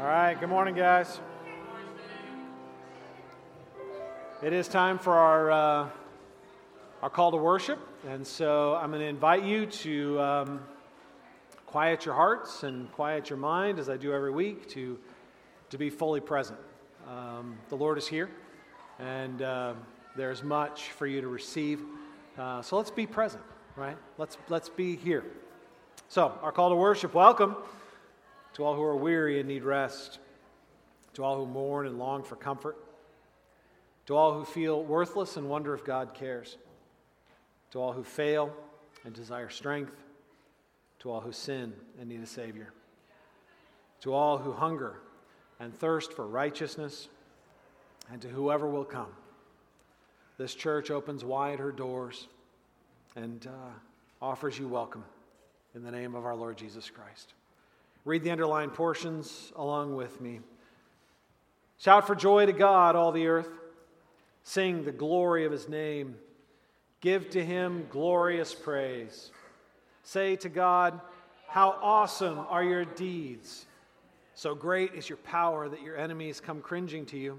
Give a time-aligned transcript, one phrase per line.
[0.00, 1.20] All right, good morning, guys.
[4.42, 5.88] It is time for our, uh,
[7.02, 7.78] our call to worship,
[8.08, 10.60] and so I'm going to invite you to um,
[11.66, 14.98] quiet your hearts and quiet your mind as I do every week to,
[15.68, 16.58] to be fully present.
[17.06, 18.30] Um, the Lord is here,
[18.98, 19.74] and uh,
[20.16, 21.82] there's much for you to receive.
[22.38, 23.42] Uh, so let's be present,
[23.76, 23.98] right?
[24.16, 25.24] Let's, let's be here.
[26.08, 27.54] So, our call to worship welcome
[28.54, 30.18] to all who are weary and need rest,
[31.14, 32.76] to all who mourn and long for comfort,
[34.06, 36.56] to all who feel worthless and wonder if God cares,
[37.70, 38.52] to all who fail
[39.04, 39.94] and desire strength,
[41.00, 42.72] to all who sin and need a Savior,
[44.00, 45.00] to all who hunger
[45.58, 47.08] and thirst for righteousness,
[48.10, 49.10] and to whoever will come.
[50.38, 52.26] This church opens wide her doors
[53.14, 53.72] and uh,
[54.22, 55.04] offers you welcome
[55.74, 57.34] in the name of our Lord Jesus Christ.
[58.04, 60.40] Read the underlined portions along with me.
[61.78, 63.48] Shout for joy to God, all the earth.
[64.42, 66.16] Sing the glory of his name.
[67.00, 69.30] Give to him glorious praise.
[70.02, 71.00] Say to God,
[71.48, 73.66] How awesome are your deeds!
[74.34, 77.38] So great is your power that your enemies come cringing to you.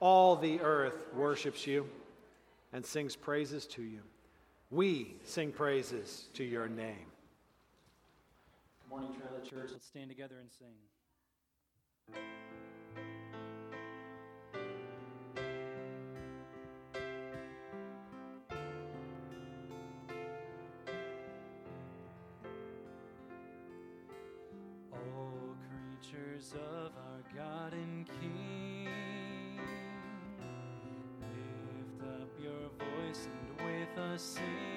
[0.00, 1.88] All the earth worships you
[2.72, 4.00] and sings praises to you.
[4.70, 7.06] We sing praises to your name.
[8.88, 10.68] Morning Trailhead Church, let's stand together and sing.
[24.92, 25.56] All
[26.00, 29.58] creatures of our God and King,
[31.20, 34.75] lift up your voice and with us sing.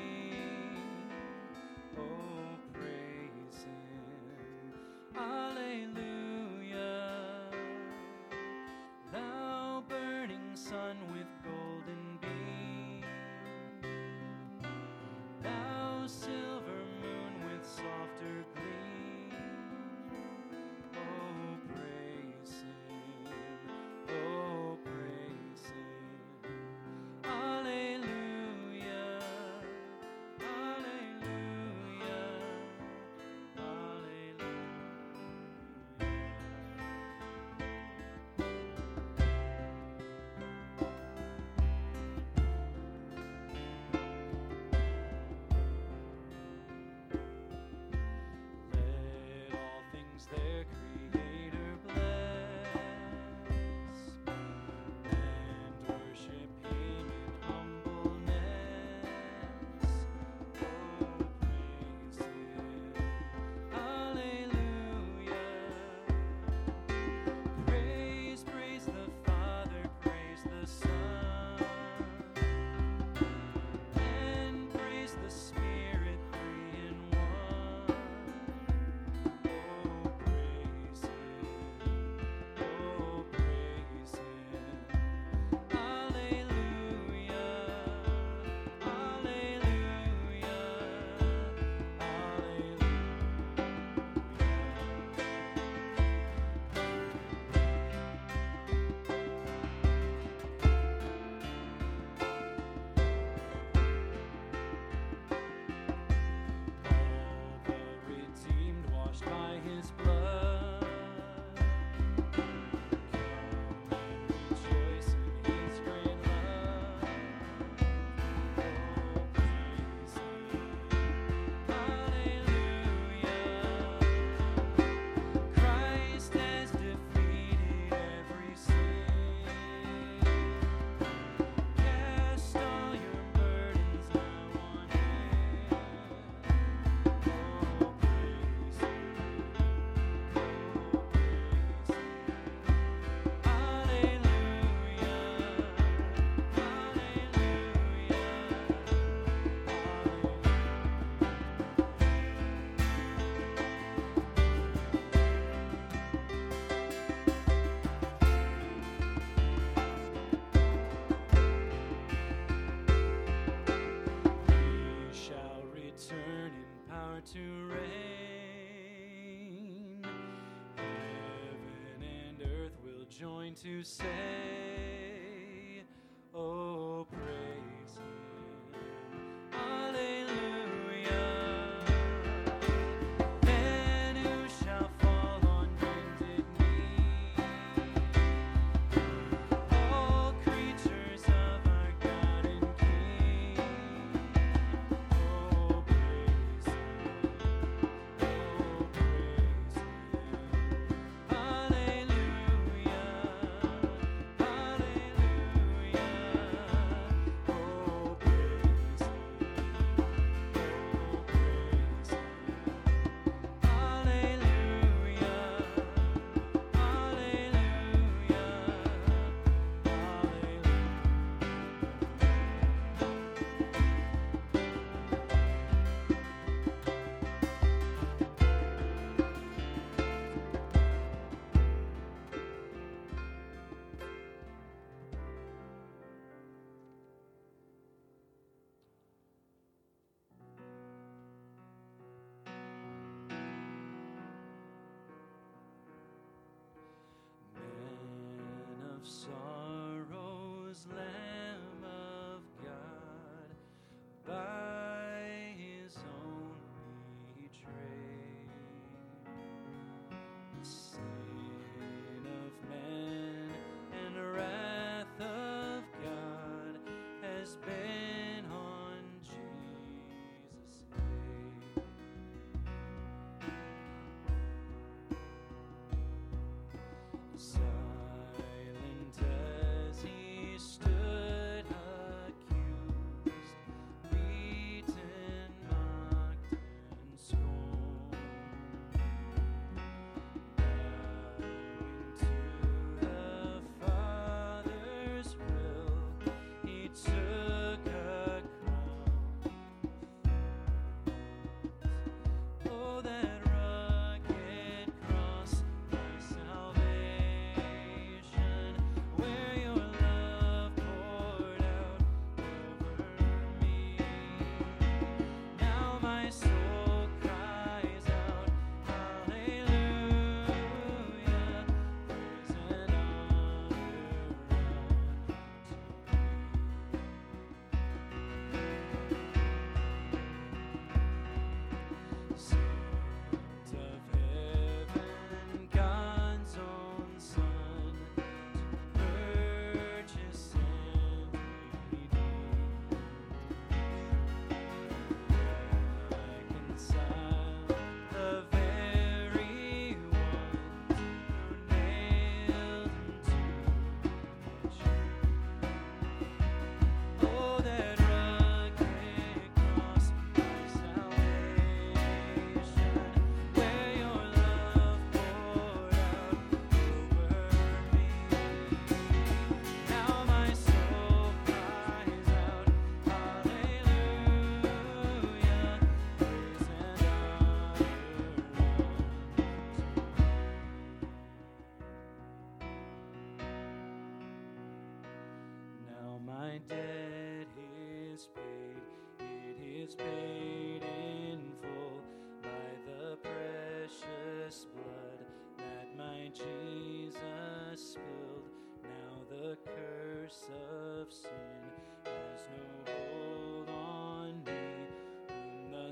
[173.80, 174.29] To say,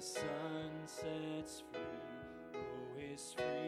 [0.08, 1.82] sun sets free,
[2.56, 3.67] oh, is free.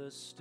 [0.00, 0.32] This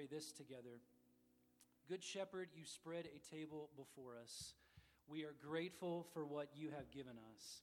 [0.00, 0.80] pray this together.
[1.86, 4.54] Good Shepherd, you spread a table before us.
[5.06, 7.60] We are grateful for what you have given us.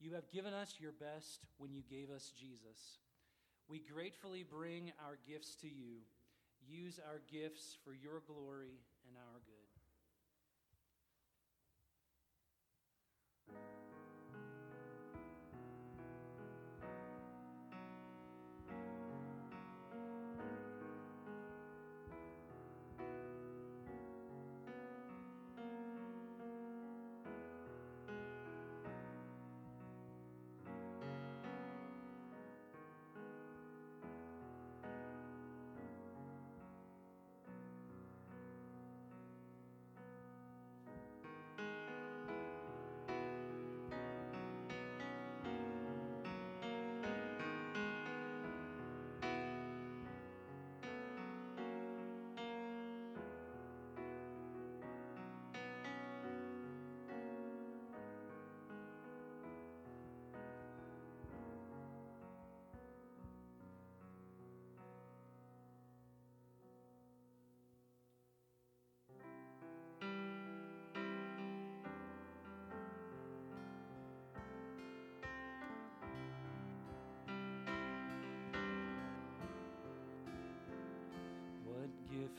[0.00, 3.00] You have given us your best when you gave us Jesus.
[3.68, 6.00] We gratefully bring our gifts to you.
[6.66, 9.55] Use our gifts for your glory and our good.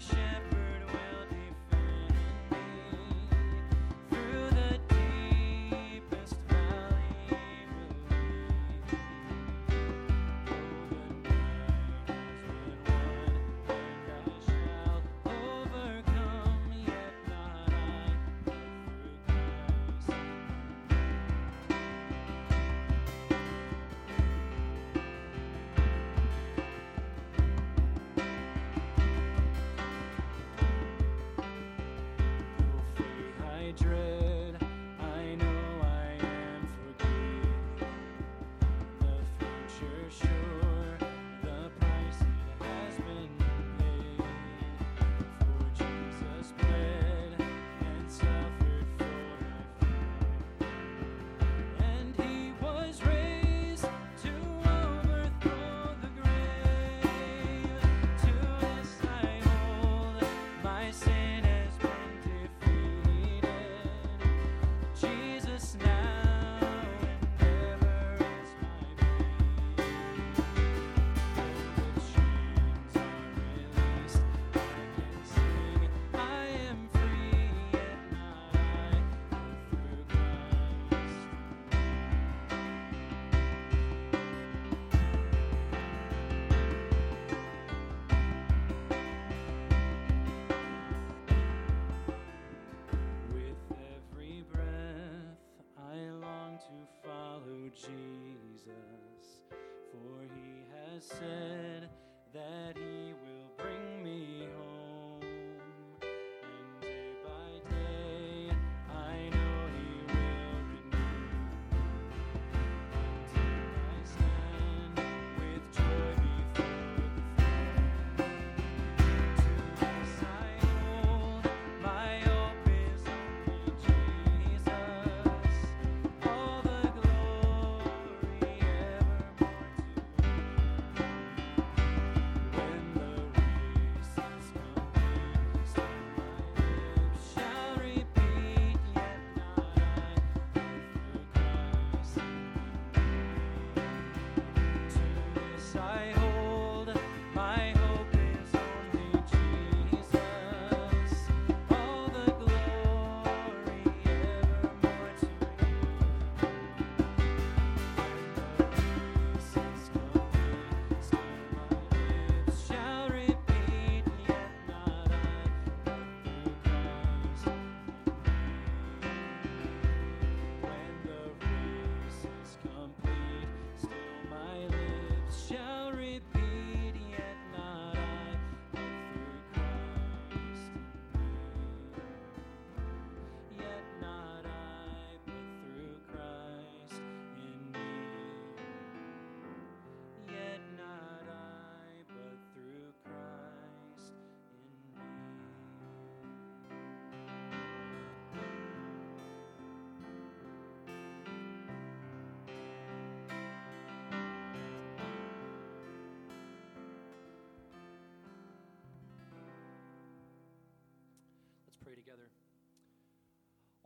[0.00, 0.45] Pray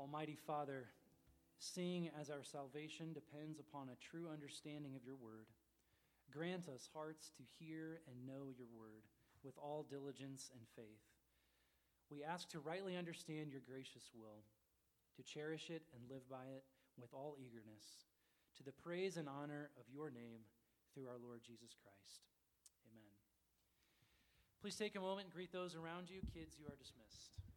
[0.01, 0.89] Almighty Father,
[1.59, 5.53] seeing as our salvation depends upon a true understanding of your word,
[6.33, 9.05] grant us hearts to hear and know your word
[9.45, 11.05] with all diligence and faith.
[12.11, 14.41] We ask to rightly understand your gracious will,
[15.17, 16.65] to cherish it and live by it
[16.99, 18.09] with all eagerness,
[18.57, 20.49] to the praise and honor of your name
[20.95, 22.25] through our Lord Jesus Christ.
[22.89, 23.13] Amen.
[24.63, 26.21] Please take a moment and greet those around you.
[26.33, 27.50] Kids, you are dismissed.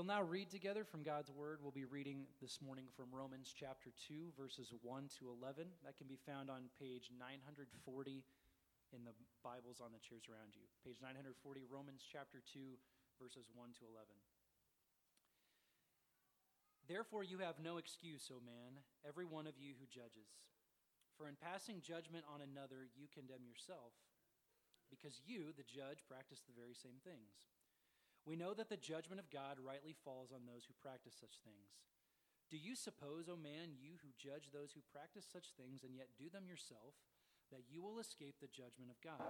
[0.00, 1.60] We'll now read together from God's Word.
[1.60, 5.68] We'll be reading this morning from Romans chapter 2, verses 1 to 11.
[5.84, 7.68] That can be found on page 940
[8.96, 9.12] in the
[9.44, 10.64] Bibles on the chairs around you.
[10.88, 11.36] Page 940,
[11.68, 12.80] Romans chapter 2,
[13.20, 14.08] verses 1 to 11.
[16.88, 20.32] Therefore, you have no excuse, O man, every one of you who judges.
[21.20, 23.92] For in passing judgment on another, you condemn yourself.
[24.88, 27.52] because you, the judge, practice the very same things.
[28.28, 31.80] We know that the judgment of God rightly falls on those who practice such things.
[32.50, 35.94] Do you suppose, O oh man, you who judge those who practice such things and
[35.94, 36.98] yet do them yourself,
[37.54, 39.22] that you will escape the judgment of God?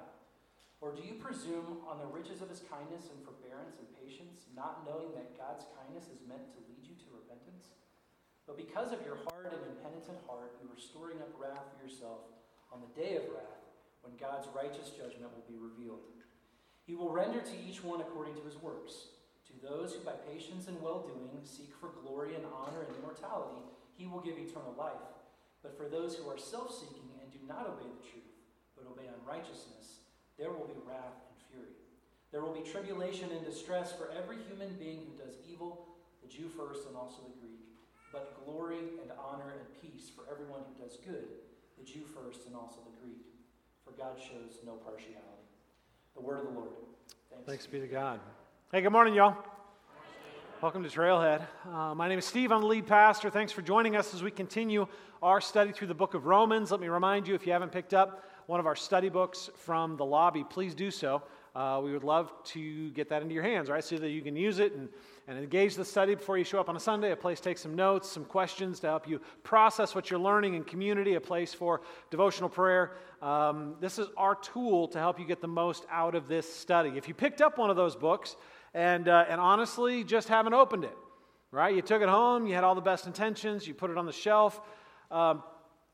[0.80, 4.88] Or do you presume on the riches of his kindness and forbearance and patience, not
[4.88, 7.76] knowing that God's kindness is meant to lead you to repentance?
[8.48, 12.24] But because of your hard and impenitent heart, you are storing up wrath for yourself
[12.72, 13.60] on the day of wrath,
[14.00, 16.08] when God's righteous judgment will be revealed.
[16.90, 19.14] He will render to each one according to his works.
[19.46, 23.62] To those who by patience and well doing seek for glory and honor and immortality,
[23.94, 25.06] he will give eternal life.
[25.62, 28.34] But for those who are self seeking and do not obey the truth,
[28.74, 30.02] but obey unrighteousness,
[30.34, 31.78] there will be wrath and fury.
[32.34, 35.94] There will be tribulation and distress for every human being who does evil,
[36.26, 37.70] the Jew first and also the Greek,
[38.10, 41.38] but glory and honor and peace for everyone who does good,
[41.78, 43.30] the Jew first and also the Greek.
[43.86, 45.39] For God shows no partiality.
[46.16, 46.68] The word of the Lord.
[47.30, 48.20] Thanks, Thanks be to God.
[48.72, 49.36] Hey, good morning, y'all.
[50.60, 51.46] Welcome to Trailhead.
[51.72, 52.50] Uh, my name is Steve.
[52.50, 53.30] I'm the lead pastor.
[53.30, 54.86] Thanks for joining us as we continue
[55.22, 56.72] our study through the book of Romans.
[56.72, 59.96] Let me remind you, if you haven't picked up one of our study books from
[59.96, 61.22] the lobby, please do so.
[61.54, 64.36] Uh, we would love to get that into your hands, right, so that you can
[64.36, 64.88] use it and,
[65.30, 67.12] and engage the study before you show up on a Sunday.
[67.12, 70.54] A place to take some notes, some questions to help you process what you're learning
[70.54, 72.96] in community, a place for devotional prayer.
[73.22, 76.94] Um, this is our tool to help you get the most out of this study.
[76.96, 78.34] If you picked up one of those books
[78.74, 80.96] and, uh, and honestly just haven't opened it,
[81.52, 81.76] right?
[81.76, 84.12] You took it home, you had all the best intentions, you put it on the
[84.12, 84.60] shelf,
[85.12, 85.44] um,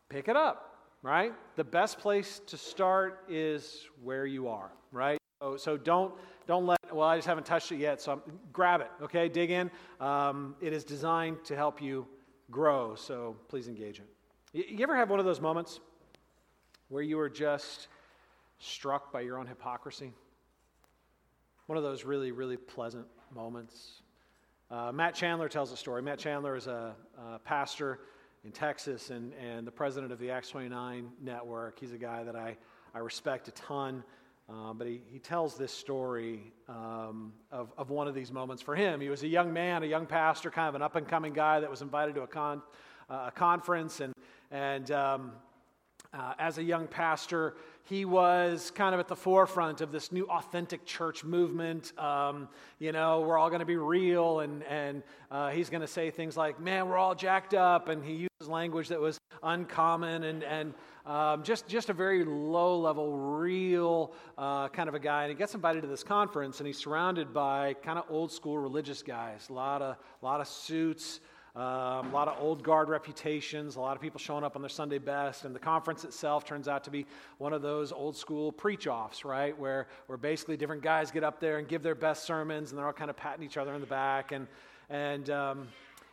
[0.08, 0.72] pick it up
[1.02, 1.32] right?
[1.54, 5.18] The best place to start is where you are, right?
[5.40, 6.12] So, so don't
[6.46, 9.28] don't let well I just haven't touched it yet, so I'm, grab it, okay?
[9.28, 9.70] Dig in.
[10.00, 12.06] Um, it is designed to help you
[12.50, 14.06] grow, so please engage it.
[14.52, 15.80] You, ever have one of those moments
[16.88, 17.88] where you are just
[18.58, 20.12] struck by your own hypocrisy?
[21.66, 24.02] One of those really really pleasant moments.
[24.70, 26.02] Uh, Matt Chandler tells a story.
[26.02, 28.00] Matt Chandler is a, a pastor
[28.44, 31.78] in Texas and, and the president of the Acts 29 network.
[31.78, 32.56] He's a guy that I,
[32.94, 34.02] I respect a ton.
[34.48, 38.76] Uh, but he, he tells this story um, of, of one of these moments for
[38.76, 39.00] him.
[39.00, 41.58] He was a young man, a young pastor, kind of an up and coming guy
[41.58, 42.62] that was invited to a, con,
[43.10, 43.98] uh, a conference.
[44.00, 44.12] And,
[44.52, 45.32] and um,
[46.14, 50.28] uh, as a young pastor, he was kind of at the forefront of this new
[50.28, 51.92] authentic church movement.
[51.98, 55.88] Um, you know, we're all going to be real, and, and uh, he's going to
[55.88, 57.88] say things like, man, we're all jacked up.
[57.88, 60.74] And he language that was uncommon and, and
[61.06, 65.22] um, just, just a very low level, real uh, kind of a guy.
[65.22, 68.58] And he gets invited to this conference, and he's surrounded by kind of old school
[68.58, 71.20] religious guys, a lot of, lot of suits.
[71.54, 74.68] Um, a lot of old guard reputations, a lot of people showing up on their
[74.68, 77.06] Sunday best, and the conference itself turns out to be
[77.38, 79.58] one of those old school preach offs, right?
[79.58, 82.84] Where, where basically different guys get up there and give their best sermons, and they're
[82.84, 84.32] all kind of patting each other in the back.
[84.32, 84.46] And,
[84.90, 85.68] and, um,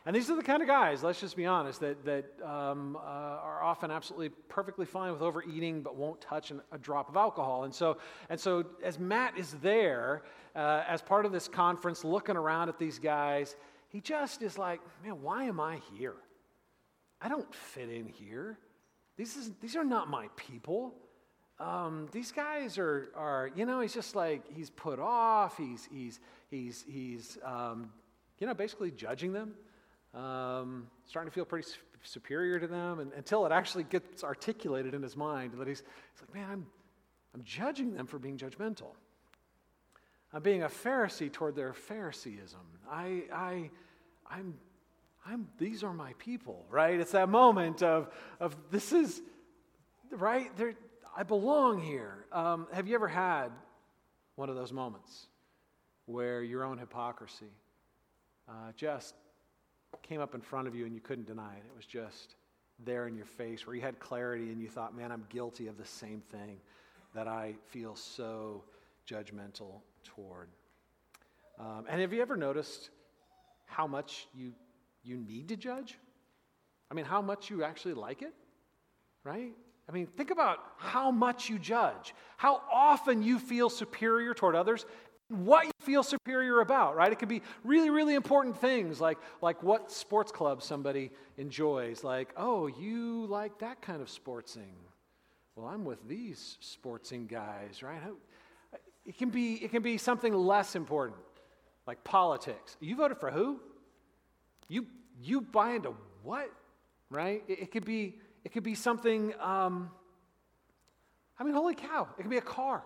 [0.06, 3.00] and these are the kind of guys, let's just be honest, that, that um, uh,
[3.00, 7.64] are often absolutely perfectly fine with overeating but won't touch an, a drop of alcohol.
[7.64, 7.96] And so,
[8.28, 10.22] and so as Matt is there
[10.54, 13.56] uh, as part of this conference looking around at these guys,
[13.88, 16.16] he just is like, man, why am I here?
[17.22, 18.58] I don't fit in here.
[19.16, 20.94] These, is, these are not my people.
[21.58, 25.56] Um, these guys are, are, you know, he's just like, he's put off.
[25.56, 27.90] He's, he's, he's, he's um,
[28.38, 29.54] you know, basically judging them,
[30.14, 31.68] um, starting to feel pretty
[32.02, 36.22] superior to them and, until it actually gets articulated in his mind that he's, he's
[36.22, 36.66] like, man, I'm,
[37.34, 38.92] I'm judging them for being judgmental.
[40.32, 42.60] I'm being a Pharisee toward their Phariseeism.
[42.90, 43.70] I, I,
[44.28, 44.54] I'm,
[45.26, 46.98] I'm, these are my people, right?
[46.98, 48.08] It's that moment of,
[48.40, 49.22] of this is,
[50.10, 50.50] right?
[51.16, 52.26] I belong here.
[52.32, 53.50] Um, have you ever had
[54.34, 55.28] one of those moments
[56.06, 57.52] where your own hypocrisy
[58.48, 59.14] uh, just
[60.02, 61.62] came up in front of you and you couldn't deny it?
[61.66, 62.36] It was just
[62.84, 65.76] there in your face, where you had clarity and you thought, man, I'm guilty of
[65.78, 66.58] the same thing
[67.14, 68.64] that I feel so
[69.08, 70.48] judgmental toward.
[71.58, 72.90] Um, and have you ever noticed
[73.66, 74.52] how much you,
[75.04, 75.98] you need to judge?
[76.90, 78.34] I mean, how much you actually like it,
[79.22, 79.52] right?
[79.88, 84.86] I mean, think about how much you judge, how often you feel superior toward others,
[85.28, 87.10] what you feel superior about, right?
[87.10, 92.32] It could be really, really important things like, like what sports club somebody enjoys, like,
[92.36, 94.74] oh, you like that kind of sportsing.
[95.56, 98.00] Well, I'm with these sportsing guys, right?
[99.06, 101.20] It can be, it can be something less important,
[101.86, 102.76] like politics.
[102.80, 103.60] You voted for who?
[104.68, 104.86] You,
[105.22, 106.50] you buy into what?
[107.10, 107.42] Right?
[107.48, 109.90] It, it could be, it could be something, um,
[111.38, 112.82] I mean, holy cow, it could be a car.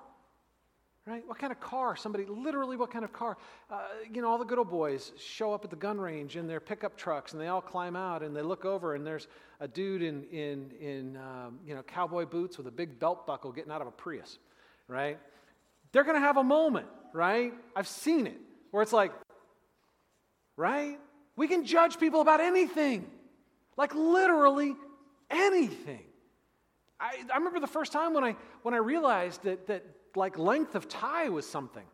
[1.09, 1.27] Right?
[1.27, 1.97] What kind of car?
[1.97, 3.39] Somebody, literally, what kind of car?
[3.71, 3.81] Uh,
[4.13, 6.61] you know, all the good old boys show up at the gun range in their
[6.61, 9.27] pickup trucks and they all climb out and they look over and there's
[9.61, 13.53] a dude in, in, in um, you know, cowboy boots with a big belt buckle
[13.53, 14.39] getting out of a Prius,
[14.87, 15.19] right?
[15.93, 17.55] They're going to have a moment, right?
[17.75, 18.39] I've seen it
[18.71, 19.13] where it's like,
[20.57, 20.99] right?
[21.37, 23.11] We can judge people about anything,
[23.79, 24.77] like literally
[25.31, 26.05] anything.
[27.01, 29.87] I, I remember the first time when I, when I realized that, that
[30.19, 31.87] like length of tie was something,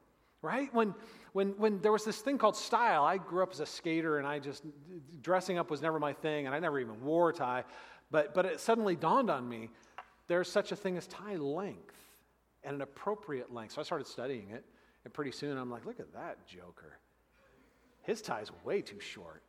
[0.43, 0.73] right?
[0.75, 0.95] When,
[1.33, 4.27] when, when there was this thing called style, I grew up as a skater and
[4.27, 4.65] I just,
[5.21, 7.65] dressing up was never my thing and I never even wore a tie.
[8.11, 9.71] But, but it suddenly dawned on me
[10.27, 11.97] there's such a thing as tie length
[12.63, 13.75] and an appropriate length.
[13.75, 14.65] So I started studying it.
[15.05, 16.99] And pretty soon I'm like, look at that joker.
[18.03, 19.43] His tie's way too short.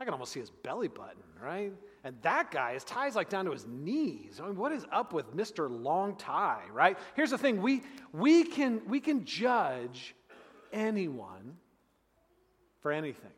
[0.00, 1.72] I can almost see his belly button, right?
[2.04, 4.40] And that guy, his tie's like down to his knees.
[4.42, 5.68] I mean, what is up with Mr.
[5.70, 6.96] Long Tie, right?
[7.14, 7.82] Here's the thing we,
[8.12, 10.14] we, can, we can judge
[10.72, 11.56] anyone
[12.80, 13.32] for anything.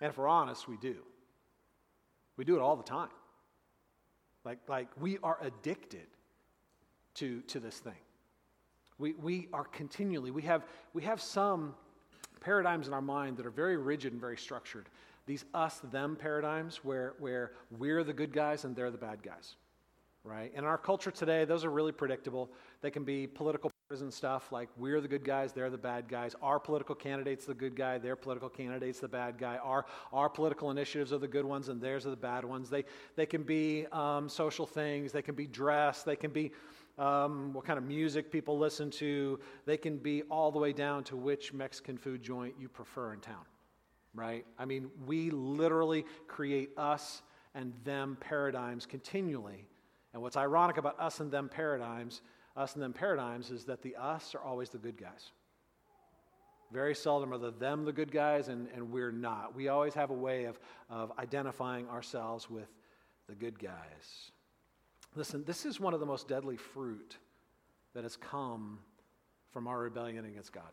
[0.00, 0.96] And if we're honest, we do.
[2.36, 3.08] We do it all the time.
[4.44, 6.06] Like, like we are addicted
[7.14, 7.94] to, to this thing.
[8.98, 10.64] We, we are continually, we have,
[10.94, 11.74] we have some
[12.40, 14.88] paradigms in our mind that are very rigid and very structured
[15.26, 19.56] these us them paradigms where, where we're the good guys and they're the bad guys
[20.26, 20.52] right?
[20.54, 22.50] In our culture today those are really predictable.
[22.82, 26.34] They can be political partisan stuff like we're the good guys they're the bad guys.
[26.42, 29.58] Our political candidates the good guy their political candidates the bad guy.
[29.58, 32.68] Our, our political initiatives are the good ones and theirs are the bad ones.
[32.68, 32.84] They,
[33.14, 36.52] they can be um, social things they can be dress they can be
[36.98, 39.38] um, what kind of music people listen to.
[39.66, 43.20] They can be all the way down to which mexican food joint you prefer in
[43.20, 43.44] town
[44.16, 44.44] right?
[44.58, 47.22] I mean, we literally create us
[47.54, 49.66] and them paradigms continually.
[50.12, 52.22] And what's ironic about us and them paradigms,
[52.56, 55.30] us and them paradigms, is that the us are always the good guys.
[56.72, 59.54] Very seldom are the them the good guys, and, and we're not.
[59.54, 60.58] We always have a way of,
[60.90, 62.68] of identifying ourselves with
[63.28, 64.32] the good guys.
[65.14, 67.16] Listen, this is one of the most deadly fruit
[67.94, 68.80] that has come
[69.50, 70.70] from our rebellion against God.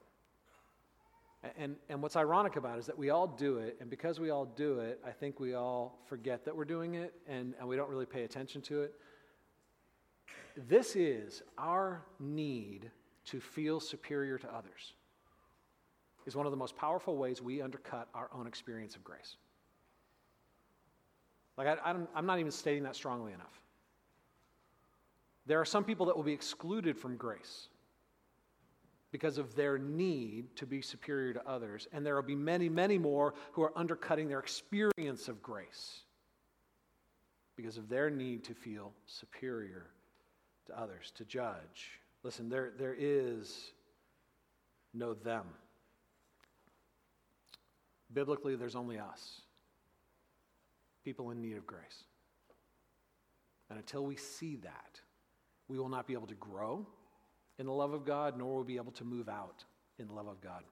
[1.58, 4.30] And, and what's ironic about it is that we all do it, and because we
[4.30, 7.76] all do it, I think we all forget that we're doing it and, and we
[7.76, 8.94] don't really pay attention to it.
[10.56, 12.90] This is our need
[13.26, 14.94] to feel superior to others,
[16.26, 19.36] is one of the most powerful ways we undercut our own experience of grace.
[21.58, 23.62] Like, I, I I'm not even stating that strongly enough.
[25.46, 27.68] There are some people that will be excluded from grace
[29.14, 31.88] because of their need to be superior to others.
[31.94, 36.02] And there will be many, many more who are undercutting their experience of grace
[37.56, 39.86] because of their need to feel superior
[40.66, 42.02] to others, to judge.
[42.24, 43.74] Listen, there, there is
[44.96, 45.46] no them.
[48.12, 49.42] Biblically, there's only us,
[51.06, 52.06] people in need of grace.
[53.70, 55.00] And until we see that,
[55.68, 56.88] we will not be able to grow
[57.64, 59.64] in the love of God, nor will we be able to move out
[59.98, 60.64] in the love of God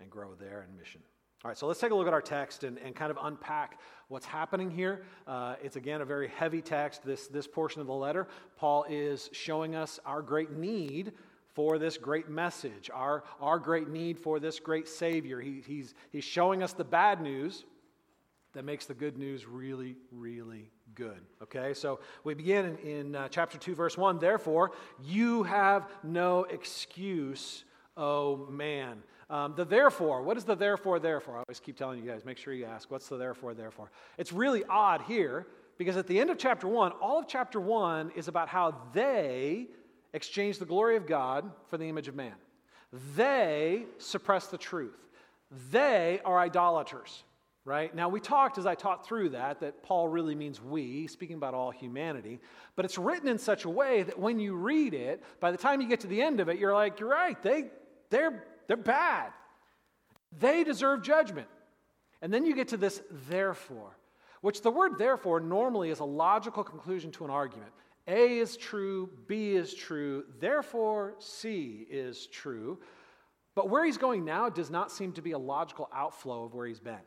[0.00, 1.00] and grow there in mission.
[1.42, 3.80] All right, so let's take a look at our text and, and kind of unpack
[4.08, 5.04] what's happening here.
[5.26, 8.28] Uh, it's again a very heavy text, this, this portion of the letter.
[8.58, 11.14] Paul is showing us our great need
[11.54, 15.40] for this great message, our, our great need for this great Savior.
[15.40, 17.64] He, he's, he's showing us the bad news
[18.52, 21.20] that makes the good news really, really good.
[21.42, 24.18] Okay, so we begin in, in uh, chapter 2, verse 1.
[24.18, 24.72] Therefore,
[25.02, 27.64] you have no excuse,
[27.96, 29.02] oh man.
[29.28, 31.36] Um, the therefore, what is the therefore, therefore?
[31.36, 33.90] I always keep telling you guys, make sure you ask, what's the therefore, therefore?
[34.18, 35.46] It's really odd here
[35.78, 39.66] because at the end of chapter 1, all of chapter 1 is about how they
[40.12, 42.34] exchange the glory of God for the image of man.
[43.16, 44.96] They suppress the truth.
[45.70, 47.24] They are idolaters
[47.66, 47.92] right?
[47.92, 51.52] Now, we talked as I taught through that, that Paul really means we, speaking about
[51.52, 52.38] all humanity,
[52.76, 55.80] but it's written in such a way that when you read it, by the time
[55.80, 57.64] you get to the end of it, you're like, you're right, they,
[58.08, 59.32] they're, they're bad.
[60.38, 61.48] They deserve judgment.
[62.22, 63.98] And then you get to this therefore,
[64.42, 67.72] which the word therefore normally is a logical conclusion to an argument.
[68.06, 72.78] A is true, B is true, therefore C is true.
[73.56, 76.68] But where he's going now does not seem to be a logical outflow of where
[76.68, 77.00] he's been.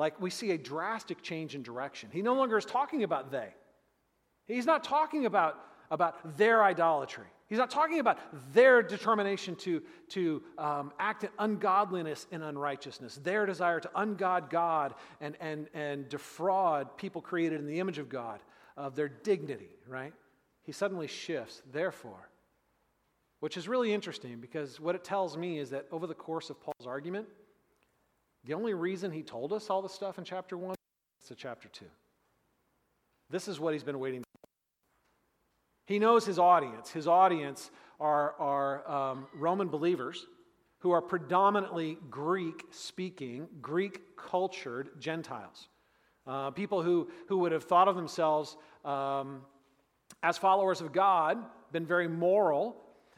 [0.00, 2.08] Like we see a drastic change in direction.
[2.10, 3.48] He no longer is talking about they.
[4.46, 5.58] He's not talking about,
[5.90, 7.26] about their idolatry.
[7.48, 8.18] He's not talking about
[8.54, 14.94] their determination to, to um, act in ungodliness and unrighteousness, their desire to ungod God
[15.20, 18.40] and, and, and defraud people created in the image of God
[18.78, 20.14] of their dignity, right?
[20.62, 21.60] He suddenly shifts.
[21.70, 22.30] Therefore,
[23.40, 26.58] which is really interesting because what it tells me is that over the course of
[26.58, 27.26] Paul's argument,
[28.44, 30.74] the only reason he told us all the stuff in chapter 1
[31.20, 31.84] is to chapter 2.
[33.28, 34.48] This is what he's been waiting for.
[35.86, 36.90] He knows his audience.
[36.90, 40.26] His audience are, are um, Roman believers
[40.78, 45.68] who are predominantly Greek speaking, Greek cultured Gentiles.
[46.26, 49.42] Uh, people who, who would have thought of themselves um,
[50.22, 51.38] as followers of God,
[51.72, 52.76] been very moral,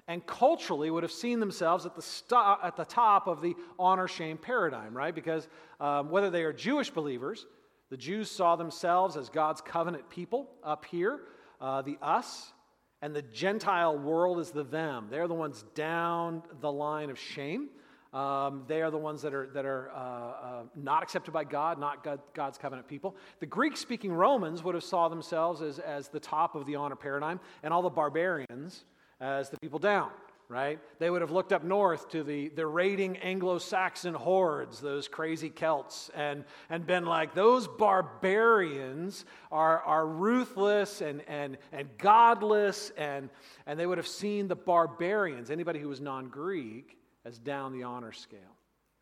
[0.08, 4.08] and culturally would have seen themselves at the, st- at the top of the honor
[4.08, 5.14] shame paradigm, right?
[5.14, 5.48] Because
[5.80, 7.46] um, whether they are Jewish believers,
[7.90, 11.20] the Jews saw themselves as God's covenant people up here,
[11.60, 12.52] uh, the us,
[13.00, 15.08] and the Gentile world is the them.
[15.10, 17.68] They're the ones down the line of shame.
[18.12, 21.78] Um, they are the ones that are, that are uh, uh, not accepted by God,
[21.78, 23.16] not God, God's covenant people.
[23.40, 26.96] The Greek speaking Romans would have saw themselves as, as the top of the honor
[26.96, 28.84] paradigm, and all the barbarians
[29.22, 30.10] as the people down,
[30.48, 30.80] right?
[30.98, 35.48] They would have looked up north to the, the raiding Anglo Saxon hordes, those crazy
[35.48, 43.30] Celts, and, and been like, those barbarians are, are ruthless and, and, and godless, and,
[43.64, 47.84] and they would have seen the barbarians, anybody who was non Greek, as down the
[47.84, 48.40] honor scale,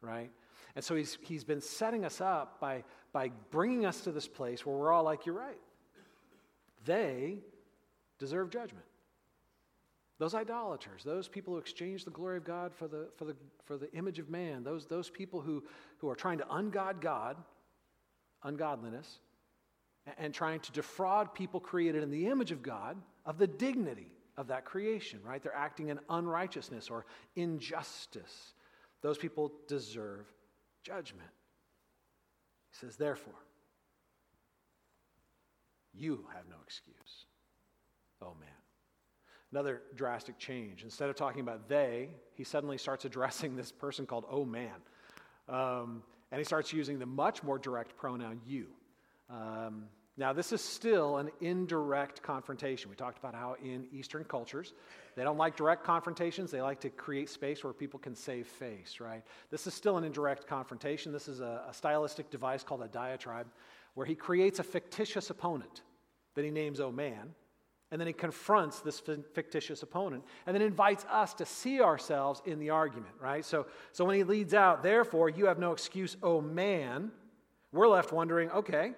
[0.03, 0.31] right?
[0.77, 4.67] And so he's, he's been setting us up by, by bringing us to this place
[4.67, 5.59] where we're all like, you're right.
[6.85, 7.39] They
[8.19, 8.85] deserve judgment.
[10.21, 13.79] Those idolaters, those people who exchange the glory of God for the, for the, for
[13.79, 15.65] the image of man, those, those people who,
[15.97, 17.39] who are trying to ungod God,
[18.45, 19.19] ungodliness,
[20.05, 24.13] and, and trying to defraud people created in the image of God of the dignity
[24.37, 25.43] of that creation, right?
[25.43, 28.53] They're acting in unrighteousness or injustice.
[29.01, 30.27] Those people deserve
[30.83, 31.31] judgment.
[32.73, 33.41] He says, therefore,
[35.95, 37.25] you have no excuse.
[38.21, 38.60] Oh, man.
[39.53, 40.85] Another drastic change.
[40.85, 44.77] Instead of talking about they, he suddenly starts addressing this person called oh man.
[45.49, 48.69] Um, and he starts using the much more direct pronoun you.
[49.29, 49.85] Um,
[50.17, 52.91] now, this is still an indirect confrontation.
[52.91, 54.75] We talked about how in Eastern cultures,
[55.17, 56.51] they don't like direct confrontations.
[56.51, 59.23] They like to create space where people can save face, right?
[59.51, 61.11] This is still an indirect confrontation.
[61.11, 63.47] This is a, a stylistic device called a diatribe,
[63.95, 65.83] where he creates a fictitious opponent
[66.35, 67.35] that he names, oh man,
[67.91, 72.59] and then he confronts this fictitious opponent and then invites us to see ourselves in
[72.59, 73.45] the argument, right?
[73.45, 77.11] So, so when he leads out, therefore, you have no excuse, oh man,
[77.73, 78.93] we're left wondering, okay,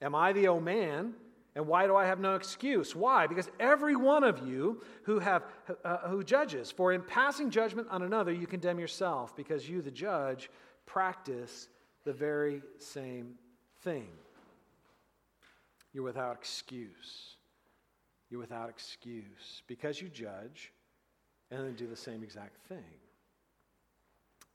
[0.00, 1.14] am I the oh man?
[1.54, 2.94] And why do I have no excuse?
[2.94, 3.26] Why?
[3.26, 5.44] Because every one of you who, have,
[5.84, 9.90] uh, who judges, for in passing judgment on another, you condemn yourself, because you, the
[9.90, 10.50] judge,
[10.84, 11.68] practice
[12.04, 13.34] the very same
[13.80, 14.08] thing.
[15.94, 17.35] You're without excuse.
[18.30, 20.72] You're without excuse because you judge
[21.50, 22.84] and then do the same exact thing.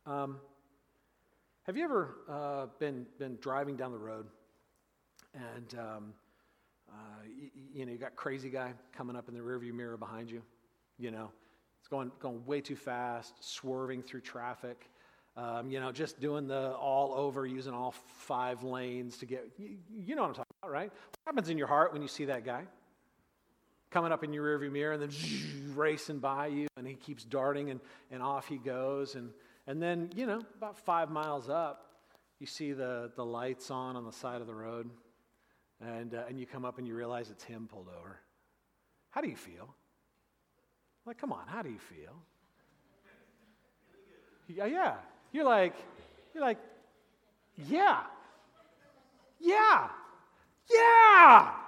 [0.06, 0.38] Um,
[1.64, 4.26] have you ever uh, been, been driving down the road
[5.34, 6.14] and um,
[6.90, 10.30] uh, you, you, know you got crazy guy coming up in the rearview mirror behind
[10.30, 10.42] you?
[10.98, 11.32] You know,
[11.80, 14.90] it's going, going way too fast, swerving through traffic.
[15.38, 19.78] Um, you know, just doing the all over, using all five lanes to get, you,
[19.90, 20.92] you know what I'm talking about, right?
[20.92, 22.64] What happens in your heart when you see that guy?
[23.92, 27.70] Coming up in your rearview mirror and then racing by you and he keeps darting
[27.70, 29.16] and, and off he goes.
[29.16, 29.30] And,
[29.68, 31.88] and then you know about five miles up
[32.40, 34.90] you see the, the lights on on the side of the road.
[35.80, 38.20] And, uh, and you come up and you realize it's him pulled over.
[39.12, 39.76] How do you feel?
[41.06, 42.16] Like come on how do you feel?
[44.48, 44.96] Yeah yeah.
[45.32, 45.76] You're like
[46.34, 46.58] you're like
[47.58, 48.02] yeah.
[49.40, 49.88] Yeah.
[50.72, 51.61] Yeah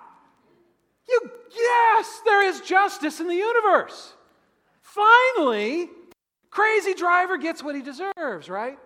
[1.07, 4.13] you, yes, there is justice in the universe.
[4.81, 5.89] Finally,
[6.49, 8.77] crazy driver gets what he deserves, right?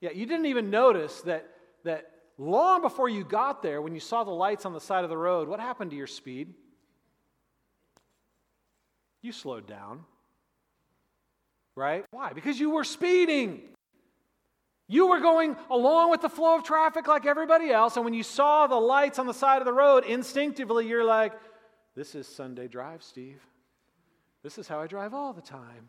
[0.00, 1.48] Yeah, you didn't even notice that,
[1.84, 5.10] that long before you got there, when you saw the lights on the side of
[5.10, 6.52] the road, what happened to your speed?
[9.22, 10.04] You slowed down.
[11.76, 12.04] Right?
[12.10, 12.32] Why?
[12.32, 13.62] Because you were speeding.
[14.94, 18.22] You were going along with the flow of traffic like everybody else, and when you
[18.22, 21.32] saw the lights on the side of the road, instinctively you're like,
[21.96, 23.40] This is Sunday drive, Steve.
[24.44, 25.88] This is how I drive all the time.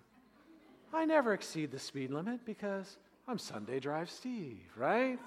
[0.91, 5.19] I never exceed the speed limit because I'm Sunday drive Steve, right?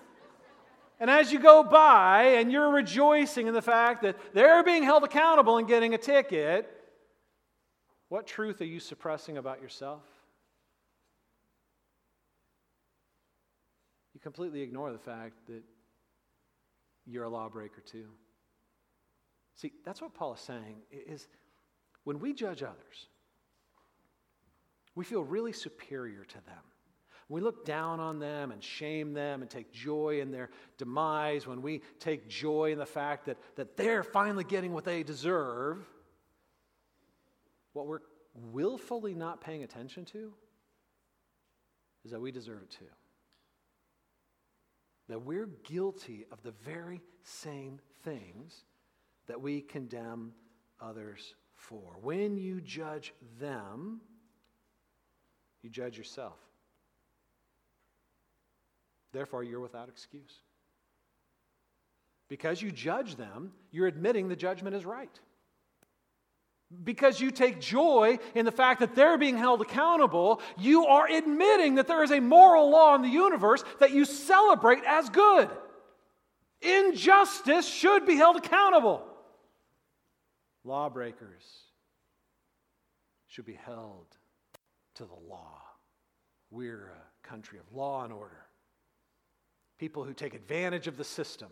[0.99, 5.05] And as you go by and you're rejoicing in the fact that they're being held
[5.05, 6.69] accountable and getting a ticket,
[8.09, 10.03] what truth are you suppressing about yourself?
[14.19, 15.63] You completely ignore the fact that
[17.07, 18.09] you're a lawbreaker too.
[19.55, 21.29] See, that's what Paul is saying is
[22.03, 23.07] when we judge others,
[24.99, 26.65] We feel really superior to them.
[27.29, 31.63] We look down on them and shame them and take joy in their demise, when
[31.63, 35.87] we take joy in the fact that, that they're finally getting what they deserve,
[37.75, 38.01] what we're
[38.35, 40.33] willfully not paying attention to
[42.05, 42.87] is that we deserve it too.
[45.09, 48.65] That we're guilty of the very same things
[49.27, 50.33] that we condemn
[50.81, 51.97] others for.
[52.03, 54.01] When you judge them,
[55.63, 56.39] you judge yourself.
[59.13, 60.43] Therefore, you're without excuse.
[62.29, 65.19] Because you judge them, you're admitting the judgment is right.
[66.85, 71.77] Because you take joy in the fact that they're being held accountable, you are admitting
[71.77, 75.49] that there is a moral law in the universe that you celebrate as good.
[76.61, 79.03] Injustice should be held accountable.
[80.64, 81.45] Lawbreakers
[83.29, 84.07] should be held
[84.97, 85.62] to the law.
[86.51, 88.49] We're a country of law and order
[89.79, 91.49] people who take advantage of the system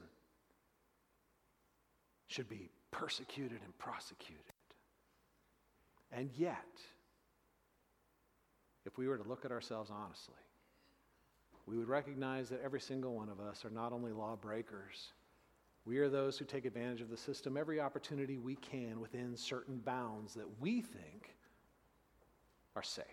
[2.26, 4.42] should be persecuted and prosecuted.
[6.12, 6.64] And yet,
[8.84, 10.34] if we were to look at ourselves honestly,
[11.66, 15.12] we would recognize that every single one of us are not only lawbreakers,
[15.84, 19.78] we are those who take advantage of the system every opportunity we can within certain
[19.78, 21.34] bounds that we think
[22.74, 23.04] are safe.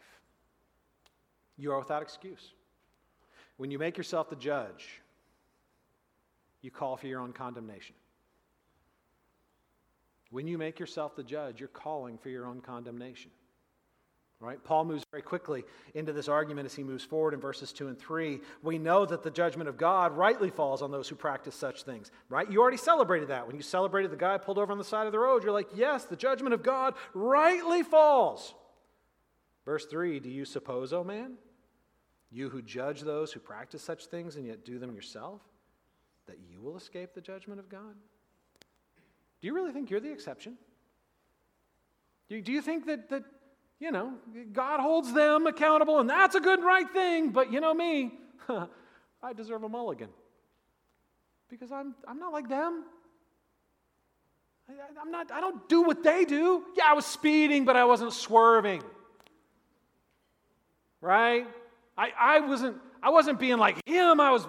[1.57, 2.53] You are without excuse.
[3.57, 5.01] When you make yourself the judge,
[6.61, 7.95] you call for your own condemnation.
[10.33, 13.29] When you make yourself the judge, you're calling for your own condemnation.
[14.39, 14.61] Right?
[14.63, 15.63] Paul moves very quickly
[15.93, 18.41] into this argument as he moves forward in verses 2 and 3.
[18.63, 22.09] We know that the judgment of God rightly falls on those who practice such things.
[22.29, 22.49] Right?
[22.51, 23.45] You already celebrated that.
[23.45, 25.69] When you celebrated the guy pulled over on the side of the road, you're like,
[25.75, 28.55] yes, the judgment of God rightly falls.
[29.65, 31.35] Verse 3 Do you suppose, O oh man,
[32.31, 35.41] you who judge those who practice such things and yet do them yourself?
[36.25, 37.95] that you will escape the judgment of God?
[39.43, 40.55] Do you really think you're the exception?
[42.29, 43.25] Do you, do you think that, that,
[43.77, 44.13] you know,
[44.53, 48.13] God holds them accountable and that's a good and right thing, but you know me,
[49.21, 50.07] I deserve a mulligan
[51.49, 52.85] because I'm, I'm not like them.
[54.69, 56.63] I, I'm not, I don't do what they do.
[56.77, 58.81] Yeah, I was speeding, but I wasn't swerving.
[61.01, 61.45] Right?
[61.97, 64.21] I, I wasn't I wasn't being like him.
[64.21, 64.47] I was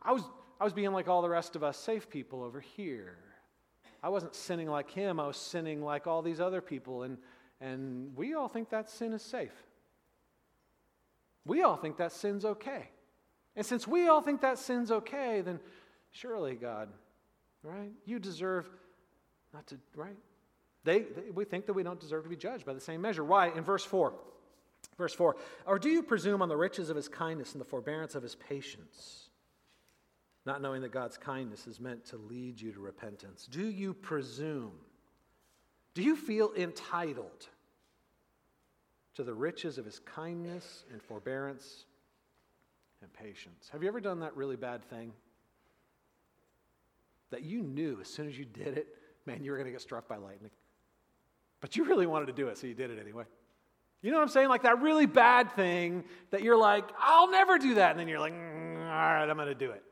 [0.00, 0.22] I was
[0.60, 3.18] I was being like all the rest of us safe people over here.
[4.06, 7.02] I wasn't sinning like him, I was sinning like all these other people.
[7.02, 7.18] And,
[7.60, 9.50] and we all think that sin is safe.
[11.44, 12.90] We all think that sin's okay.
[13.56, 15.58] And since we all think that sin's okay, then
[16.12, 16.88] surely, God,
[17.64, 17.90] right?
[18.04, 18.68] You deserve
[19.52, 20.16] not to, right?
[20.84, 23.24] They, they, we think that we don't deserve to be judged by the same measure.
[23.24, 23.48] Why?
[23.48, 24.12] In verse 4.
[24.96, 25.34] Verse 4
[25.66, 28.36] Or do you presume on the riches of his kindness and the forbearance of his
[28.36, 29.25] patience?
[30.46, 33.48] Not knowing that God's kindness is meant to lead you to repentance?
[33.50, 34.72] Do you presume?
[35.94, 37.48] Do you feel entitled
[39.16, 41.86] to the riches of his kindness and forbearance
[43.02, 43.68] and patience?
[43.72, 45.12] Have you ever done that really bad thing?
[47.30, 48.86] That you knew as soon as you did it,
[49.26, 50.50] man, you were going to get struck by lightning.
[51.60, 53.24] But you really wanted to do it, so you did it anyway.
[54.02, 54.48] You know what I'm saying?
[54.48, 57.90] Like that really bad thing that you're like, I'll never do that.
[57.90, 59.82] And then you're like, mm, all right, I'm going to do it.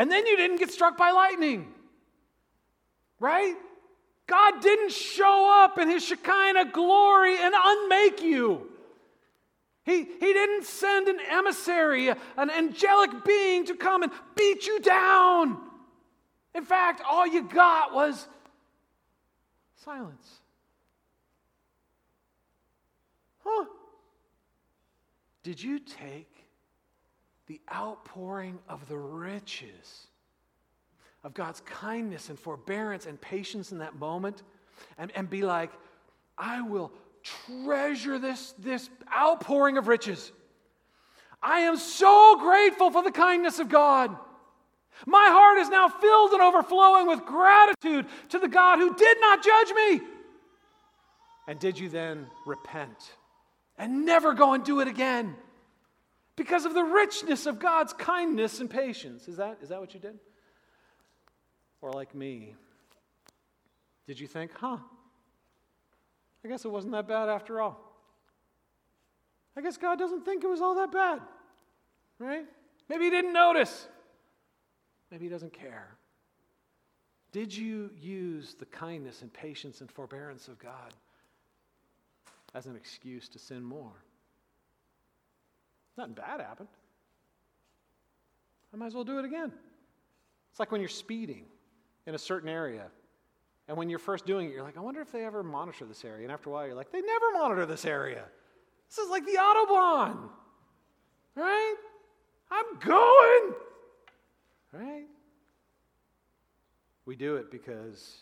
[0.00, 1.74] And then you didn't get struck by lightning.
[3.18, 3.54] Right?
[4.26, 8.66] God didn't show up in his Shekinah glory and unmake you.
[9.84, 15.58] He, he didn't send an emissary, an angelic being to come and beat you down.
[16.54, 18.26] In fact, all you got was
[19.84, 20.40] silence.
[23.44, 23.66] Huh?
[25.42, 26.39] Did you take
[27.50, 30.06] the outpouring of the riches
[31.24, 34.44] of God's kindness and forbearance and patience in that moment
[34.96, 35.72] and, and be like,
[36.38, 36.92] I will
[37.24, 40.30] treasure this, this outpouring of riches.
[41.42, 44.16] I am so grateful for the kindness of God.
[45.04, 49.42] My heart is now filled and overflowing with gratitude to the God who did not
[49.42, 50.00] judge me.
[51.48, 53.16] And did you then repent
[53.76, 55.34] and never go and do it again?
[56.36, 59.28] Because of the richness of God's kindness and patience.
[59.28, 60.18] Is that, is that what you did?
[61.80, 62.54] Or like me,
[64.06, 64.78] did you think, huh,
[66.44, 67.78] I guess it wasn't that bad after all?
[69.56, 71.20] I guess God doesn't think it was all that bad,
[72.18, 72.46] right?
[72.88, 73.88] Maybe He didn't notice.
[75.10, 75.96] Maybe He doesn't care.
[77.32, 80.94] Did you use the kindness and patience and forbearance of God
[82.54, 84.04] as an excuse to sin more.
[85.96, 86.68] Nothing bad happened.
[88.72, 89.52] I might as well do it again.
[90.50, 91.44] It's like when you're speeding
[92.06, 92.86] in a certain area.
[93.68, 96.04] And when you're first doing it, you're like, I wonder if they ever monitor this
[96.04, 96.24] area.
[96.24, 98.24] And after a while, you're like, they never monitor this area.
[98.88, 100.28] This is like the Autobahn.
[101.36, 101.76] Right?
[102.50, 103.54] I'm going.
[104.72, 105.06] Right?
[107.06, 108.18] We do it because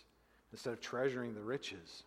[0.53, 2.05] instead of treasuring the riches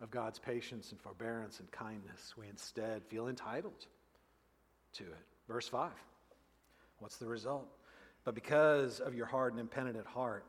[0.00, 3.86] of God's patience and forbearance and kindness, we instead feel entitled
[4.94, 5.26] to it.
[5.48, 5.90] Verse 5.
[6.98, 7.68] What's the result?
[8.24, 10.44] But because of your hard and impenitent heart,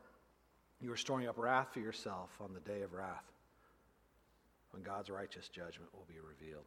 [0.80, 3.24] you are storing up wrath for yourself on the day of wrath,
[4.70, 6.64] when God's righteous judgment will be revealed.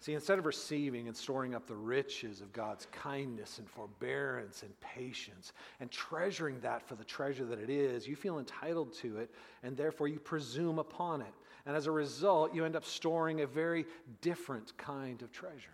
[0.00, 4.78] See, instead of receiving and storing up the riches of God's kindness and forbearance and
[4.80, 9.30] patience and treasuring that for the treasure that it is, you feel entitled to it
[9.62, 11.32] and therefore you presume upon it.
[11.66, 13.86] And as a result, you end up storing a very
[14.20, 15.70] different kind of treasure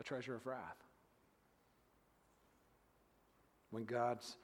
[0.00, 0.82] a treasure of wrath.
[3.70, 4.36] When God's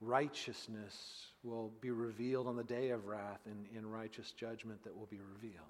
[0.00, 5.06] righteousness will be revealed on the day of wrath in, in righteous judgment that will
[5.06, 5.66] be revealed.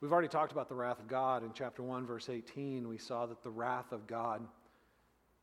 [0.00, 2.88] We've already talked about the wrath of God in chapter 1, verse 18.
[2.88, 4.42] We saw that the wrath of God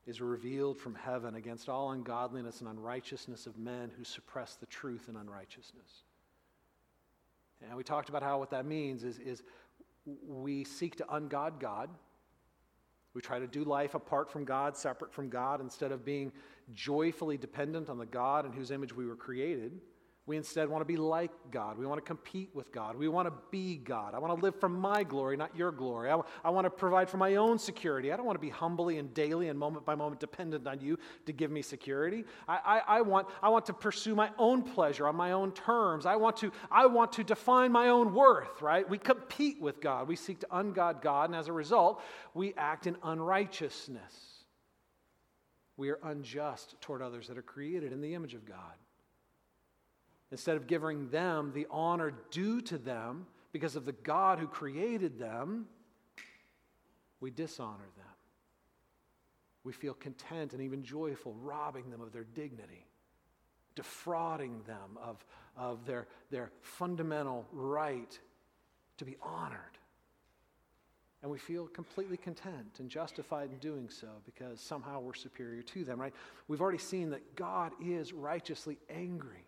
[0.08, 5.10] is revealed from heaven against all ungodliness and unrighteousness of men who suppress the truth
[5.10, 6.03] in unrighteousness.
[7.62, 9.43] And we talked about how what that means is, is
[10.26, 11.89] we seek to ungod God.
[13.14, 16.32] We try to do life apart from God, separate from God, instead of being
[16.74, 19.82] joyfully dependent on the God in whose image we were created.
[20.28, 21.78] We instead want to be like God.
[21.78, 22.97] We want to compete with God.
[22.97, 24.13] We want to be God.
[24.13, 26.11] I want to live for my glory, not your glory.
[26.11, 28.11] I, I want to provide for my own security.
[28.11, 30.99] I don't want to be humbly and daily and moment by moment dependent on you
[31.28, 32.25] to give me security.
[32.45, 36.05] I, I, I, want, I want to pursue my own pleasure on my own terms.
[36.05, 38.88] I want, to, I want to define my own worth, right?
[38.88, 40.09] We compete with God.
[40.09, 42.01] We seek to ungod God, and as a result,
[42.34, 44.13] we act in unrighteousness.
[45.78, 48.75] We are unjust toward others that are created in the image of God.
[50.32, 55.17] Instead of giving them the honor due to them because of the God who created
[55.17, 55.67] them,
[57.19, 58.05] we dishonor them.
[59.63, 62.86] We feel content and even joyful, robbing them of their dignity,
[63.75, 65.25] defrauding them of,
[65.55, 68.17] of their, their fundamental right
[68.97, 69.59] to be honored.
[71.21, 75.84] And we feel completely content and justified in doing so because somehow we're superior to
[75.84, 76.13] them, right?
[76.47, 79.46] We've already seen that God is righteously angry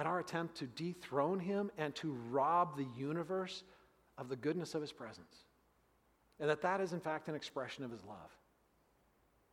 [0.00, 3.64] at our attempt to dethrone him and to rob the universe
[4.16, 5.44] of the goodness of his presence.
[6.40, 8.34] And that that is, in fact, an expression of his love.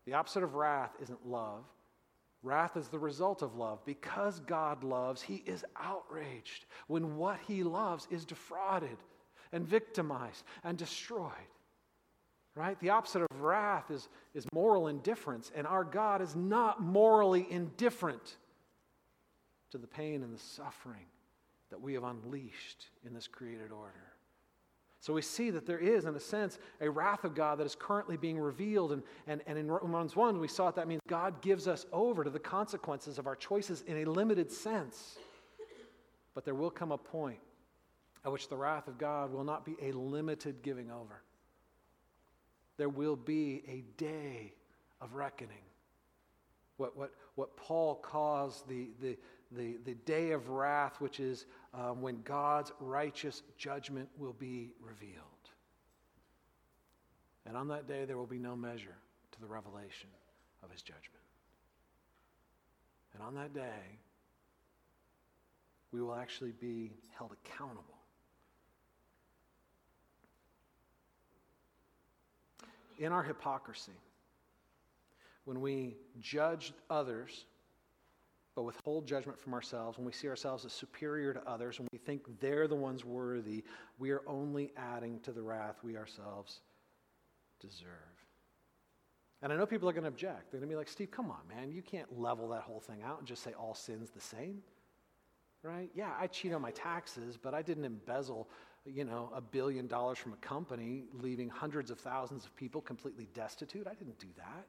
[0.05, 1.65] The opposite of wrath isn't love.
[2.43, 3.83] Wrath is the result of love.
[3.83, 8.97] Because God loves, he is outraged when what he loves is defrauded
[9.51, 11.33] and victimized and destroyed.
[12.55, 12.79] Right?
[12.79, 18.37] The opposite of wrath is, is moral indifference, and our God is not morally indifferent
[19.71, 21.05] to the pain and the suffering
[21.69, 24.13] that we have unleashed in this created order.
[24.99, 27.75] So we see that there is, in a sense, a wrath of God that is
[27.75, 28.91] currently being revealed.
[28.91, 32.23] And, and, and in Romans 1, we saw that that means God gives us over
[32.23, 35.17] to the consequences of our choices in a limited sense.
[36.33, 37.39] But there will come a point
[38.25, 41.21] at which the wrath of God will not be a limited giving over.
[42.77, 44.53] There will be a day
[44.99, 45.57] of reckoning.
[46.77, 49.17] What, what, what Paul calls the, the,
[49.51, 55.23] the, the day of wrath, which is um, when God's righteous judgment will be revealed.
[57.45, 58.95] And on that day, there will be no measure
[59.31, 60.09] to the revelation
[60.63, 61.03] of his judgment.
[63.13, 63.99] And on that day,
[65.91, 67.83] we will actually be held accountable.
[72.99, 73.93] In our hypocrisy,
[75.45, 77.45] when we judge others
[78.57, 81.99] but withhold judgment from ourselves, when we see ourselves as superior to others, when we
[81.99, 83.63] think they're the ones worthy,
[83.99, 86.61] we are only adding to the wrath we ourselves
[87.59, 87.85] deserve.
[89.43, 90.49] And I know people are going to object.
[90.49, 91.71] They're going to be like, Steve, come on, man.
[91.71, 94.63] You can't level that whole thing out and just say all sin's the same.
[95.61, 95.91] Right?
[95.93, 98.49] Yeah, I cheat on my taxes, but I didn't embezzle,
[98.87, 103.27] you know, a billion dollars from a company, leaving hundreds of thousands of people completely
[103.35, 103.85] destitute.
[103.85, 104.65] I didn't do that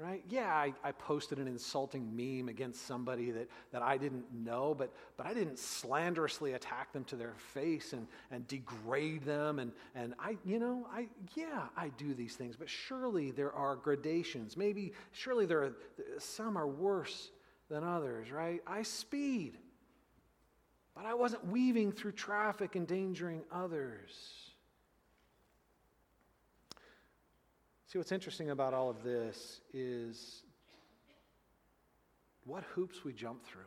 [0.00, 0.24] right?
[0.30, 4.92] Yeah, I, I, posted an insulting meme against somebody that, that I didn't know, but,
[5.16, 9.58] but I didn't slanderously attack them to their face and, and degrade them.
[9.58, 13.76] And, and I, you know, I, yeah, I do these things, but surely there are
[13.76, 14.56] gradations.
[14.56, 15.76] Maybe, surely there are,
[16.18, 17.30] some are worse
[17.68, 18.62] than others, right?
[18.66, 19.58] I speed,
[20.94, 24.49] but I wasn't weaving through traffic, endangering others.
[27.90, 30.44] See, what's interesting about all of this is
[32.44, 33.62] what hoops we jump through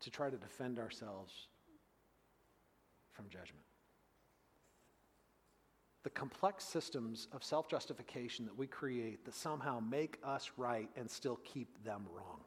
[0.00, 1.32] to try to defend ourselves
[3.10, 3.64] from judgment.
[6.02, 11.10] The complex systems of self justification that we create that somehow make us right and
[11.10, 12.40] still keep them wrong.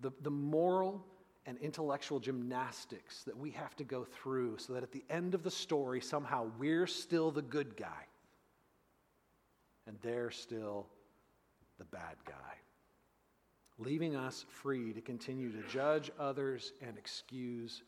[0.00, 1.06] The, the moral
[1.46, 5.42] and intellectual gymnastics that we have to go through so that at the end of
[5.42, 8.06] the story, somehow we're still the good guy
[9.86, 10.86] and they're still
[11.78, 12.54] the bad guy,
[13.78, 17.82] leaving us free to continue to judge others and excuse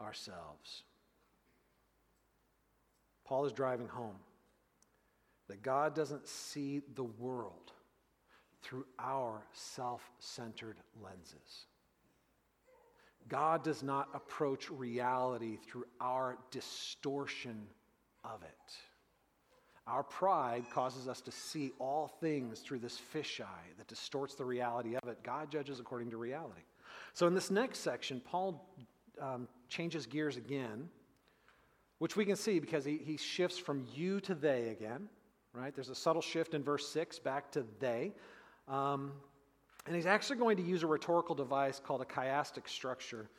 [0.00, 0.82] ourselves.
[3.24, 4.16] Paul is driving home
[5.48, 7.72] that God doesn't see the world
[8.62, 11.66] through our self centered lenses.
[13.28, 17.66] God does not approach reality through our distortion
[18.24, 18.76] of it.
[19.86, 24.96] Our pride causes us to see all things through this fisheye that distorts the reality
[24.96, 25.22] of it.
[25.22, 26.60] God judges according to reality.
[27.14, 28.68] So, in this next section, Paul
[29.20, 30.90] um, changes gears again,
[31.98, 35.08] which we can see because he, he shifts from you to they again,
[35.54, 35.74] right?
[35.74, 38.12] There's a subtle shift in verse 6 back to they.
[38.68, 39.12] Um,
[39.88, 43.30] and he's actually going to use a rhetorical device called a chiastic structure.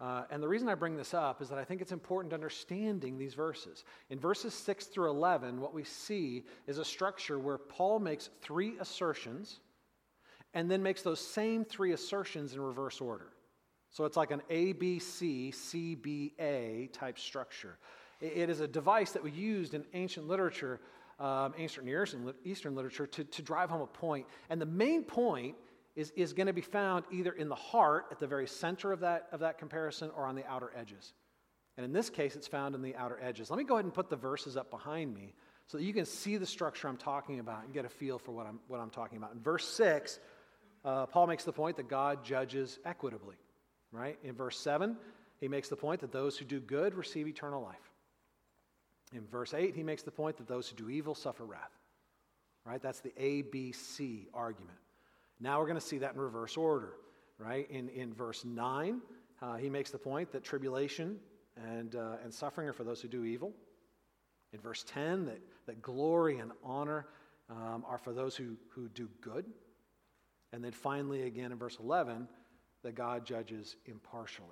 [0.00, 3.18] Uh, and the reason I bring this up is that I think it's important understanding
[3.18, 3.82] these verses.
[4.08, 8.74] In verses 6 through 11, what we see is a structure where Paul makes three
[8.78, 9.58] assertions
[10.54, 13.32] and then makes those same three assertions in reverse order.
[13.90, 17.76] So it's like an A, B, C, C, B, A type structure.
[18.20, 20.80] It is a device that we used in ancient literature,
[21.18, 22.06] um, ancient Near
[22.44, 24.26] Eastern literature, to, to drive home a point.
[24.48, 25.56] And the main point
[25.98, 29.00] is, is going to be found either in the heart, at the very center of
[29.00, 31.12] that, of that comparison, or on the outer edges.
[31.76, 33.50] And in this case, it's found in the outer edges.
[33.50, 35.34] Let me go ahead and put the verses up behind me
[35.66, 38.30] so that you can see the structure I'm talking about and get a feel for
[38.30, 39.32] what I'm, what I'm talking about.
[39.32, 40.20] In verse 6,
[40.84, 43.34] uh, Paul makes the point that God judges equitably,
[43.90, 44.20] right?
[44.22, 44.96] In verse 7,
[45.40, 47.90] he makes the point that those who do good receive eternal life.
[49.12, 51.72] In verse 8, he makes the point that those who do evil suffer wrath,
[52.64, 52.80] right?
[52.80, 54.78] That's the ABC argument.
[55.40, 56.94] Now we're going to see that in reverse order,
[57.38, 57.70] right?
[57.70, 59.00] In, in verse 9,
[59.40, 61.18] uh, he makes the point that tribulation
[61.56, 63.52] and, uh, and suffering are for those who do evil.
[64.52, 67.06] In verse 10, that, that glory and honor
[67.50, 69.44] um, are for those who, who do good.
[70.52, 72.28] And then finally, again in verse 11,
[72.82, 74.48] that God judges impartially.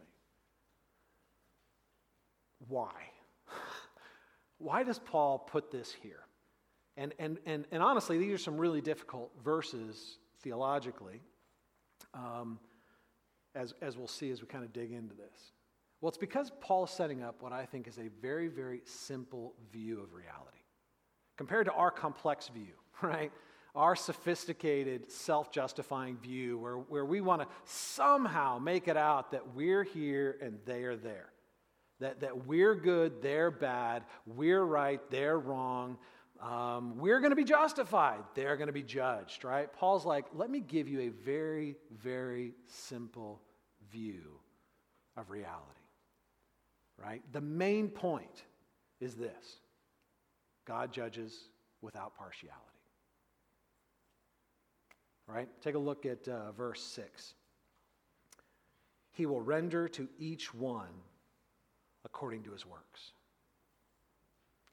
[2.69, 2.93] Why?
[4.59, 6.21] Why does Paul put this here?
[6.97, 11.21] And, and, and, and honestly, these are some really difficult verses theologically,
[12.15, 12.61] um,
[13.57, 15.53] as, as we'll see as we kind of dig into this?
[16.01, 19.55] Well, it's because Paul is setting up what I think is a very, very simple
[19.73, 20.59] view of reality
[21.37, 23.33] compared to our complex view, right?
[23.75, 29.53] Our sophisticated, self justifying view where, where we want to somehow make it out that
[29.53, 31.31] we're here and they are there.
[31.99, 35.99] That, that we're good, they're bad, we're right, they're wrong,
[36.41, 38.23] um, we're going to be justified.
[38.35, 39.73] They're going to be judged, right?
[39.73, 43.41] Paul's like, let me give you a very, very simple
[43.91, 44.41] view
[45.17, 45.63] of reality,
[46.99, 47.23] right?
[47.33, 48.45] The main point
[49.01, 49.61] is this
[50.67, 51.49] God judges
[51.81, 52.63] without partiality.
[55.29, 55.49] Right?
[55.61, 57.35] Take a look at uh, verse 6.
[59.13, 61.03] He will render to each one
[62.05, 63.13] according to his works.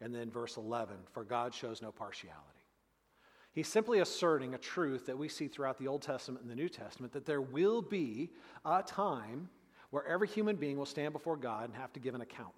[0.03, 2.41] And then verse 11 for God shows no partiality.
[3.53, 6.67] He's simply asserting a truth that we see throughout the Old Testament and the New
[6.67, 8.31] Testament that there will be
[8.65, 9.47] a time
[9.91, 12.51] where every human being will stand before God and have to give an account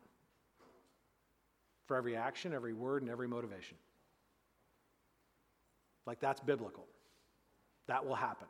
[1.85, 3.77] for every action, every word, and every motivation.
[6.07, 6.85] Like that's biblical.
[7.87, 8.47] That will happen.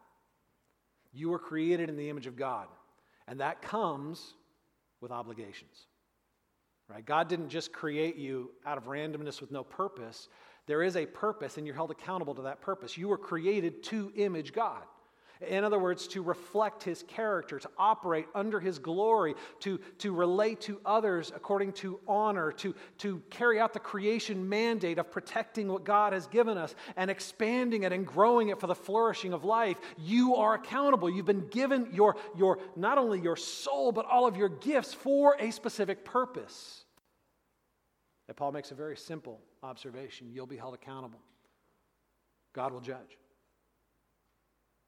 [1.13, 2.67] You were created in the image of God,
[3.27, 4.35] and that comes
[5.01, 5.87] with obligations.
[6.87, 7.05] Right?
[7.05, 10.29] God didn't just create you out of randomness with no purpose.
[10.67, 12.97] There is a purpose, and you're held accountable to that purpose.
[12.97, 14.83] You were created to image God.
[15.41, 20.61] In other words, to reflect his character, to operate under his glory, to, to relate
[20.61, 25.83] to others according to honor, to, to carry out the creation mandate of protecting what
[25.83, 29.77] God has given us and expanding it and growing it for the flourishing of life.
[29.97, 31.09] You are accountable.
[31.09, 35.35] You've been given your, your not only your soul, but all of your gifts for
[35.39, 36.85] a specific purpose.
[38.27, 41.19] And Paul makes a very simple observation you'll be held accountable.
[42.53, 43.17] God will judge.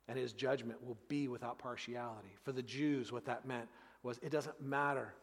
[0.07, 2.35] And his judgment will be without partiality.
[2.43, 3.67] For the Jews, what that meant
[4.03, 5.13] was it doesn't matter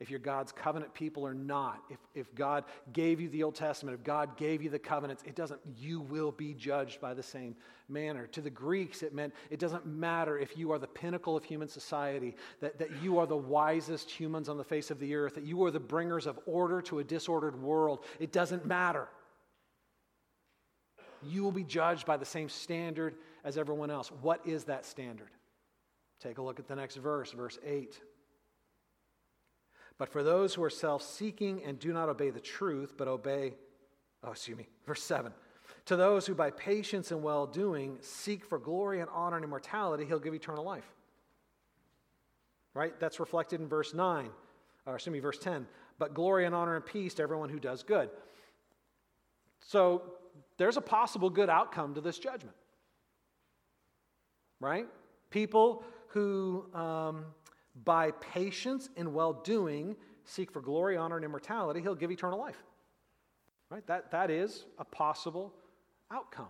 [0.00, 1.82] if you're God's covenant people or not.
[1.90, 2.64] If, if God
[2.94, 6.32] gave you the Old Testament, if God gave you the covenants, it doesn't, you will
[6.32, 7.54] be judged by the same
[7.88, 8.26] manner.
[8.28, 11.68] To the Greeks, it meant it doesn't matter if you are the pinnacle of human
[11.68, 15.44] society, that, that you are the wisest humans on the face of the earth, that
[15.44, 18.04] you are the bringers of order to a disordered world.
[18.18, 19.06] It doesn't matter.
[21.22, 24.10] You will be judged by the same standard as everyone else.
[24.20, 25.30] What is that standard?
[26.20, 27.98] Take a look at the next verse, verse 8.
[29.98, 33.54] But for those who are self seeking and do not obey the truth, but obey,
[34.24, 35.32] oh, excuse me, verse 7.
[35.86, 40.04] To those who by patience and well doing seek for glory and honor and immortality,
[40.04, 40.88] he'll give eternal life.
[42.74, 42.98] Right?
[43.00, 44.30] That's reflected in verse 9,
[44.86, 45.66] or excuse me, verse 10.
[45.98, 48.10] But glory and honor and peace to everyone who does good.
[49.60, 50.02] So
[50.56, 52.56] there's a possible good outcome to this judgment.
[54.60, 54.86] Right?
[55.30, 57.24] People who um,
[57.84, 62.62] by patience and well doing, seek for glory, honor, and immortality, he'll give eternal life.
[63.70, 63.86] Right?
[63.86, 65.52] That, that is a possible
[66.10, 66.48] outcome.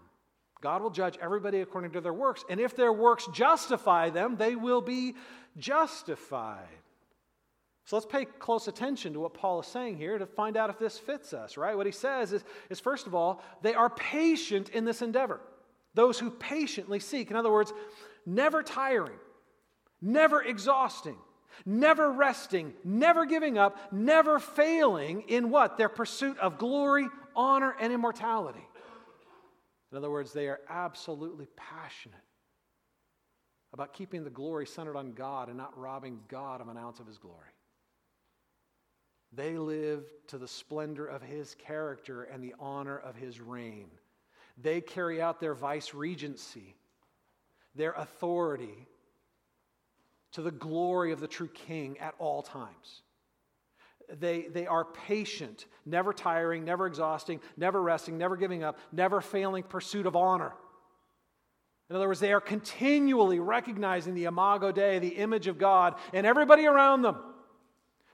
[0.60, 4.56] God will judge everybody according to their works, and if their works justify them, they
[4.56, 5.14] will be
[5.56, 6.68] justified.
[7.84, 10.78] So let's pay close attention to what Paul is saying here to find out if
[10.78, 11.76] this fits us, right?
[11.76, 15.40] What he says is, is first of all, they are patient in this endeavor.
[15.94, 17.30] Those who patiently seek.
[17.30, 17.72] In other words,
[18.24, 19.18] never tiring
[20.00, 21.16] never exhausting,
[21.66, 25.76] never resting, never giving up, never failing in what?
[25.76, 28.66] Their pursuit of glory, honor, and immortality.
[29.92, 32.16] In other words, they are absolutely passionate
[33.72, 37.06] about keeping the glory centered on God and not robbing God of an ounce of
[37.06, 37.36] his glory.
[39.32, 43.88] They live to the splendor of his character and the honor of his reign.
[44.62, 46.74] They carry out their vice regency,
[47.74, 48.86] their authority,
[50.32, 53.02] to the glory of the true King at all times.
[54.18, 59.62] They, they are patient, never tiring, never exhausting, never resting, never giving up, never failing
[59.62, 60.52] pursuit of honor.
[61.88, 66.26] In other words, they are continually recognizing the imago Dei, the image of God, and
[66.26, 67.16] everybody around them.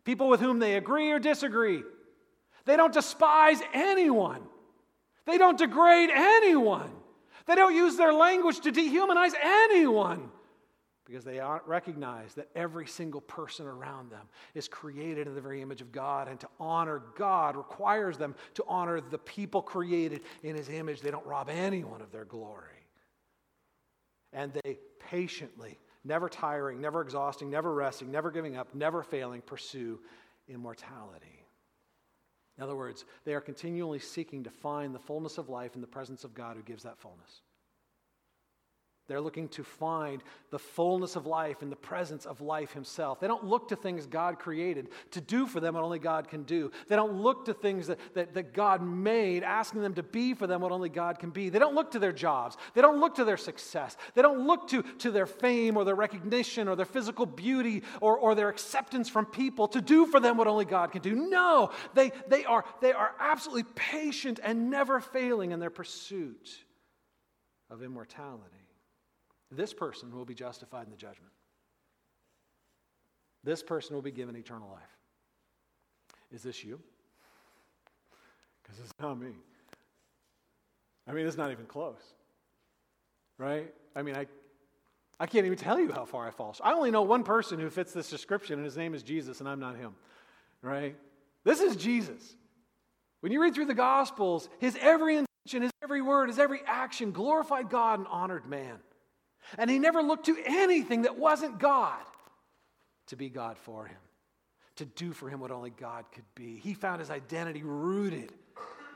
[0.04, 1.82] People with whom they agree or disagree.
[2.64, 4.42] They don't despise anyone.
[5.26, 6.90] They don't degrade anyone.
[7.46, 10.30] They don't use their language to dehumanize anyone
[11.06, 15.80] because they recognize that every single person around them is created in the very image
[15.80, 20.68] of God, and to honor God requires them to honor the people created in His
[20.68, 21.00] image.
[21.00, 22.88] They don't rob anyone of their glory.
[24.32, 30.00] And they patiently, never tiring, never exhausting, never resting, never giving up, never failing, pursue
[30.48, 31.45] immortality.
[32.56, 35.86] In other words, they are continually seeking to find the fullness of life in the
[35.86, 37.42] presence of God who gives that fullness.
[39.08, 43.20] They're looking to find the fullness of life in the presence of life Himself.
[43.20, 46.42] They don't look to things God created to do for them what only God can
[46.42, 46.72] do.
[46.88, 50.48] They don't look to things that, that, that, God made, asking them to be for
[50.48, 51.50] them what only God can be.
[51.50, 52.56] They don't look to their jobs.
[52.74, 53.96] They don't look to their success.
[54.14, 58.18] They don't look to, to their fame or their recognition or their physical beauty or,
[58.18, 61.14] or their acceptance from people to do for them what only God can do.
[61.14, 66.58] No, they, they, are, they are absolutely patient and never failing in their pursuit
[67.70, 68.65] of immortality.
[69.50, 71.32] This person will be justified in the judgment.
[73.44, 74.82] This person will be given eternal life.
[76.32, 76.80] Is this you?
[78.62, 79.32] Because it's not me.
[81.08, 82.02] I mean, it's not even close.
[83.38, 83.72] Right?
[83.94, 84.26] I mean, I,
[85.20, 86.56] I can't even tell you how far I fall.
[86.62, 89.48] I only know one person who fits this description, and his name is Jesus, and
[89.48, 89.94] I'm not him.
[90.62, 90.96] Right?
[91.44, 92.34] This is Jesus.
[93.20, 97.12] When you read through the Gospels, his every intention, his every word, his every action
[97.12, 98.78] glorified God and honored man.
[99.58, 102.00] And he never looked to anything that wasn't God
[103.06, 103.98] to be God for him,
[104.76, 106.58] to do for him what only God could be.
[106.58, 108.32] He found his identity rooted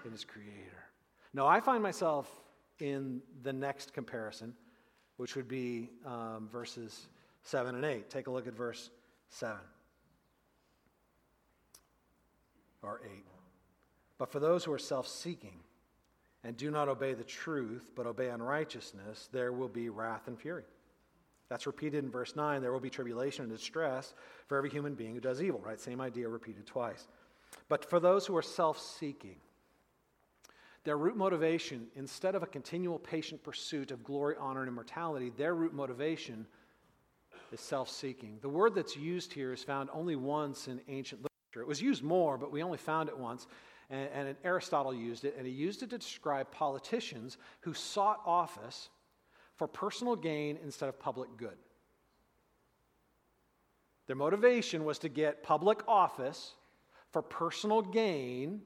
[0.05, 0.85] in his Creator.
[1.33, 2.29] Now, I find myself
[2.81, 4.55] in the next comparison,
[5.17, 7.09] which would be um, verses
[7.45, 8.11] 7 and 8.
[8.11, 8.91] Take a look at verse
[9.29, 9.57] 7
[12.83, 13.11] or 8.
[14.19, 15.61] But for those who are self seeking,
[16.45, 20.65] and do not obey the truth, but obey unrighteousness, there will be wrath and fury.
[21.49, 22.63] That's repeated in verse 9.
[22.63, 24.15] There will be tribulation and distress
[24.47, 25.81] for every human being who does evil, right?
[25.81, 27.09] Same idea repeated twice.
[27.69, 29.37] But for those who are self seeking,
[30.85, 35.55] their root motivation, instead of a continual patient pursuit of glory, honor, and immortality, their
[35.55, 36.47] root motivation
[37.53, 38.39] is self seeking.
[38.41, 41.63] The word that's used here is found only once in ancient literature.
[41.63, 43.47] It was used more, but we only found it once
[43.91, 48.89] and, and Aristotle used it, and he used it to describe politicians who sought office
[49.57, 51.57] for personal gain instead of public good.
[54.07, 56.55] Their motivation was to get public office
[57.11, 58.63] for personal gain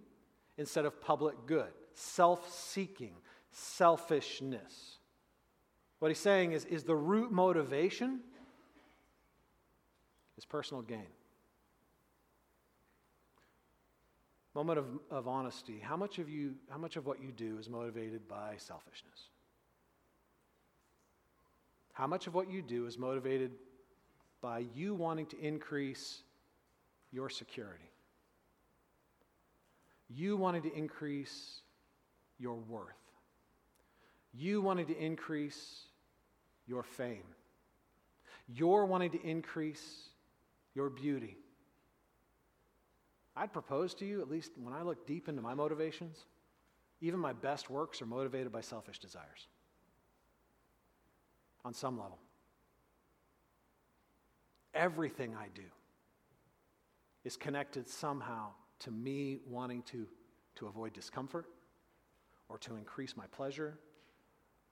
[0.58, 3.14] instead of public good, self seeking,
[3.50, 4.98] selfishness.
[5.98, 8.20] What he's saying is, is the root motivation
[10.36, 11.06] is personal gain.
[14.54, 15.80] Moment of, of honesty.
[15.82, 19.28] How much of you, how much of what you do is motivated by selfishness?
[21.92, 23.52] How much of what you do is motivated
[24.40, 26.22] by you wanting to increase
[27.12, 27.90] your security?
[30.08, 31.60] You wanting to increase
[32.38, 32.92] your worth?
[34.32, 35.86] You wanting to increase
[36.66, 37.22] your fame?
[38.48, 40.08] You're wanting to increase
[40.74, 41.36] your beauty?
[43.36, 46.26] I'd propose to you, at least when I look deep into my motivations,
[47.00, 49.48] even my best works are motivated by selfish desires
[51.64, 52.18] on some level.
[54.72, 55.62] Everything I do
[57.24, 58.48] is connected somehow
[58.80, 60.06] to me wanting to,
[60.56, 61.46] to avoid discomfort
[62.48, 63.78] or to increase my pleasure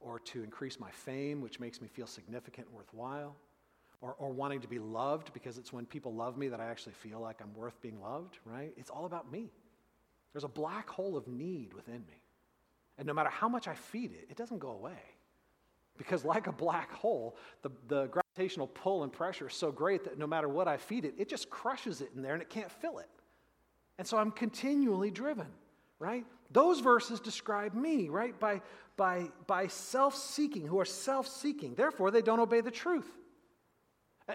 [0.00, 3.36] or to increase my fame, which makes me feel significant worthwhile
[4.02, 6.92] or, or wanting to be loved because it's when people love me that I actually
[6.94, 8.72] feel like I'm worth being loved, right?
[8.76, 9.50] It's all about me.
[10.32, 12.20] There's a black hole of need within me.
[12.98, 14.98] And no matter how much I feed it, it doesn't go away.
[15.96, 20.18] Because, like a black hole, the, the gravitational pull and pressure is so great that
[20.18, 22.70] no matter what I feed it, it just crushes it in there and it can't
[22.70, 23.08] fill it.
[23.98, 25.46] And so I'm continually driven,
[25.98, 26.24] right?
[26.50, 28.38] Those verses describe me, right?
[28.40, 28.62] By,
[28.96, 31.74] by, by self seeking, who are self seeking.
[31.74, 33.10] Therefore, they don't obey the truth.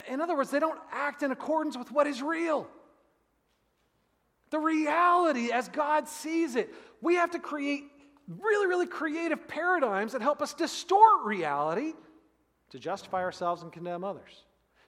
[0.07, 2.67] In other words, they don't act in accordance with what is real.
[4.49, 6.73] The reality as God sees it.
[7.01, 7.83] We have to create
[8.27, 11.93] really, really creative paradigms that help us distort reality
[12.69, 14.43] to justify ourselves and condemn others,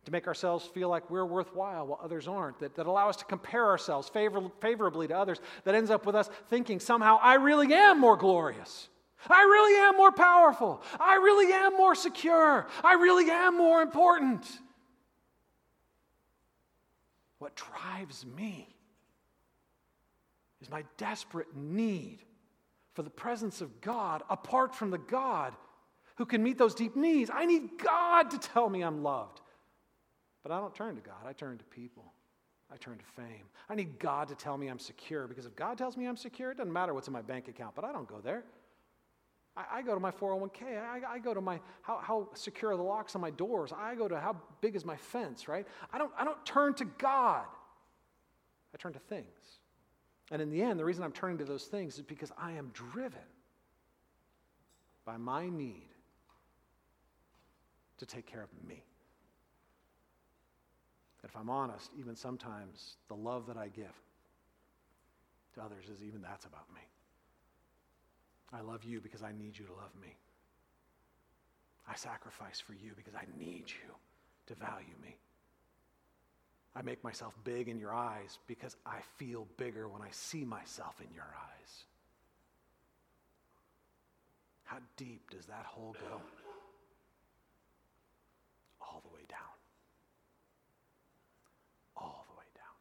[0.06, 3.26] to make ourselves feel like we're worthwhile while others aren't, that, that allow us to
[3.26, 7.74] compare ourselves favor, favorably to others, that ends up with us thinking somehow, I really
[7.74, 8.90] am more glorious.
[9.30, 10.82] I really am more powerful.
[11.00, 12.68] I really am more secure.
[12.84, 14.46] I really am more important.
[17.40, 18.68] What drives me
[20.62, 22.20] is my desperate need
[22.94, 25.56] for the presence of God apart from the God
[26.16, 27.32] who can meet those deep needs.
[27.34, 29.42] I need God to tell me I'm loved.
[30.44, 32.14] But I don't turn to God, I turn to people.
[32.72, 33.46] I turn to fame.
[33.68, 36.52] I need God to tell me I'm secure because if God tells me I'm secure,
[36.52, 38.44] it doesn't matter what's in my bank account, but I don't go there.
[39.60, 40.64] I, I go to my 401k.
[40.82, 43.74] I, I go to my how, how secure are the locks on my doors.
[43.76, 45.68] I go to how big is my fence, right?
[45.92, 47.46] I don't, I don't turn to God.
[48.74, 49.26] I turn to things.
[50.32, 52.72] And in the end, the reason I'm turning to those things is because I am
[52.74, 53.20] driven
[55.06, 55.90] by my need
[57.98, 58.84] to take care of me.
[61.22, 63.94] And if I'm honest, even sometimes the love that I give
[65.56, 66.82] to others is even that's about me.
[68.52, 70.16] I love you because I need you to love me.
[71.88, 73.94] I sacrifice for you because I need you
[74.48, 75.16] to value me.
[76.76, 80.96] I make myself big in your eyes because I feel bigger when I see myself
[81.02, 81.84] in your eyes.
[84.66, 86.22] How deep does that hole go?
[88.82, 89.40] All the way down.
[91.98, 92.76] All the way down.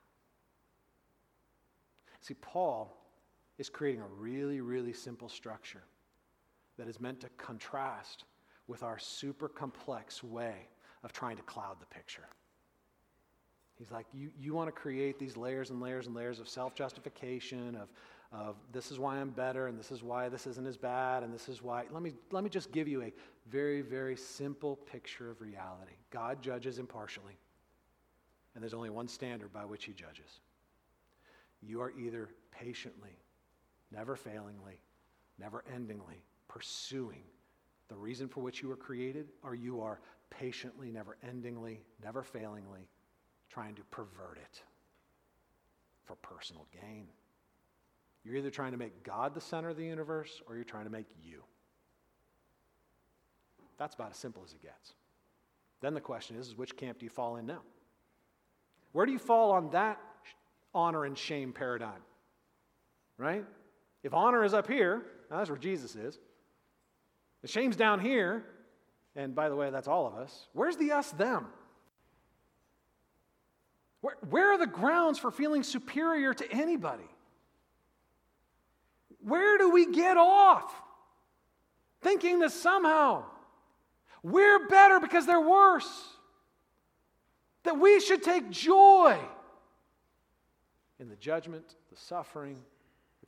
[2.20, 2.97] See, Paul
[3.58, 5.82] is creating a really, really simple structure
[6.78, 8.24] that is meant to contrast
[8.68, 10.68] with our super complex way
[11.02, 12.28] of trying to cloud the picture.
[13.76, 16.74] He's like, you, you want to create these layers and layers and layers of self
[16.74, 17.88] justification, of,
[18.32, 21.32] of this is why I'm better, and this is why this isn't as bad, and
[21.32, 21.84] this is why.
[21.90, 23.12] Let me, let me just give you a
[23.48, 25.92] very, very simple picture of reality.
[26.10, 27.38] God judges impartially,
[28.54, 30.40] and there's only one standard by which he judges.
[31.62, 33.16] You are either patiently
[33.90, 34.80] never failingly,
[35.38, 37.22] never endingly pursuing
[37.88, 42.88] the reason for which you were created, or you are patiently, never endingly, never failingly
[43.48, 44.62] trying to pervert it
[46.04, 47.06] for personal gain.
[48.24, 50.90] You're either trying to make God the center of the universe or you're trying to
[50.90, 51.42] make you.
[53.78, 54.92] That's about as simple as it gets.
[55.80, 57.62] Then the question is, is which camp do you fall in now?
[58.92, 59.98] Where do you fall on that
[60.74, 62.02] honor and shame paradigm?
[63.16, 63.44] Right?
[64.02, 66.18] If honor is up here, that's where Jesus is.
[67.42, 68.44] The shame's down here,
[69.14, 70.48] and by the way, that's all of us.
[70.52, 71.46] Where's the us them?
[74.00, 77.08] Where, where are the grounds for feeling superior to anybody?
[79.20, 80.72] Where do we get off?
[82.00, 83.24] Thinking that somehow
[84.22, 85.90] we're better because they're worse.
[87.64, 89.18] That we should take joy
[91.00, 92.58] in the judgment, the suffering,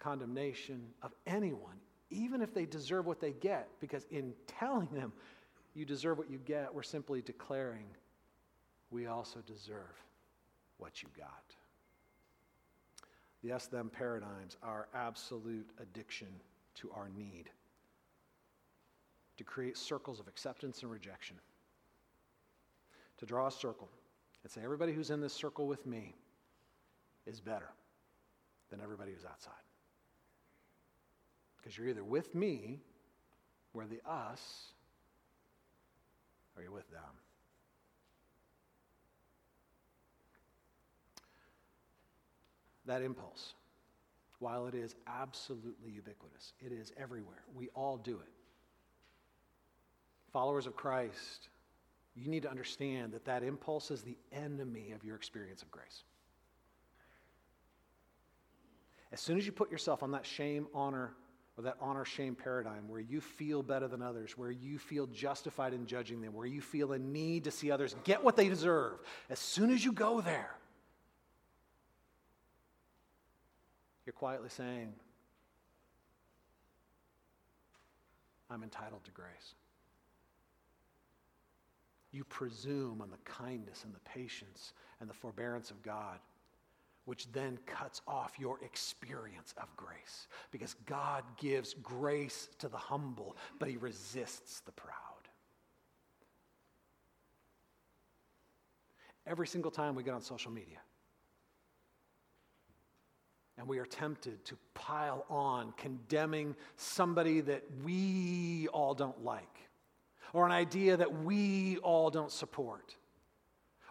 [0.01, 1.77] condemnation of anyone,
[2.11, 5.13] even if they deserve what they get, because in telling them
[5.75, 7.87] you deserve what you get, we're simply declaring
[8.91, 10.03] we also deserve
[10.79, 11.45] what you got.
[13.43, 16.29] The us them paradigms are absolute addiction
[16.77, 17.49] to our need
[19.39, 21.37] to create circles of acceptance and rejection.
[23.19, 23.89] To draw a circle
[24.43, 26.15] and say, everybody who's in this circle with me
[27.27, 27.71] is better
[28.71, 29.53] than everybody who's outside.
[31.61, 32.81] Because you're either with me,
[33.73, 34.73] where the us,
[36.57, 37.01] or you're with them.
[42.87, 43.55] That impulse,
[44.39, 47.43] while it is absolutely ubiquitous, it is everywhere.
[47.55, 48.33] We all do it.
[50.33, 51.49] Followers of Christ,
[52.17, 56.05] you need to understand that that impulse is the enemy of your experience of grace.
[59.13, 61.13] As soon as you put yourself on that shame, honor,
[61.63, 65.87] that honor shame paradigm where you feel better than others, where you feel justified in
[65.87, 68.99] judging them, where you feel a need to see others get what they deserve,
[69.29, 70.55] as soon as you go there,
[74.07, 74.93] you're quietly saying,
[78.51, 79.55] I'm entitled to grace.
[82.13, 86.19] You presume on the kindness and the patience and the forbearance of God
[87.11, 90.29] which then cuts off your experience of grace.
[90.53, 94.95] Because God gives grace to the humble, but He resists the proud.
[99.27, 100.79] Every single time we get on social media,
[103.59, 109.59] and we are tempted to pile on condemning somebody that we all don't like,
[110.33, 112.95] or an idea that we all don't support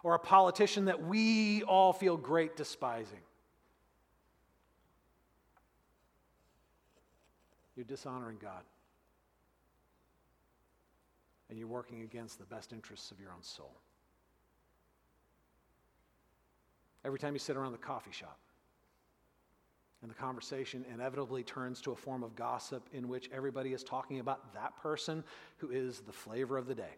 [0.02, 3.20] or a politician that we all feel great despising.
[7.76, 8.62] You're dishonoring God.
[11.48, 13.72] And you're working against the best interests of your own soul.
[17.04, 18.38] Every time you sit around the coffee shop,
[20.02, 24.20] and the conversation inevitably turns to a form of gossip in which everybody is talking
[24.20, 25.22] about that person
[25.58, 26.96] who is the flavor of the day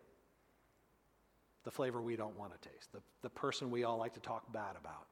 [1.64, 4.52] the flavor we don't want to taste, the, the person we all like to talk
[4.52, 5.06] bad about.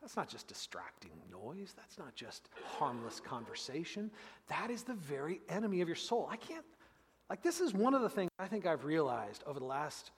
[0.00, 1.74] That's not just distracting noise.
[1.76, 2.48] That's not just
[2.78, 4.10] harmless conversation.
[4.48, 6.28] That is the very enemy of your soul.
[6.30, 6.64] I can't,
[7.30, 10.10] like, this is one of the things I think I've realized over the last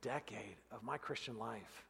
[0.00, 1.86] decade of my Christian life.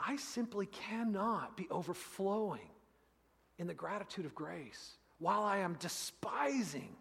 [0.00, 2.70] I simply cannot be overflowing
[3.58, 6.96] in the gratitude of grace while I am despising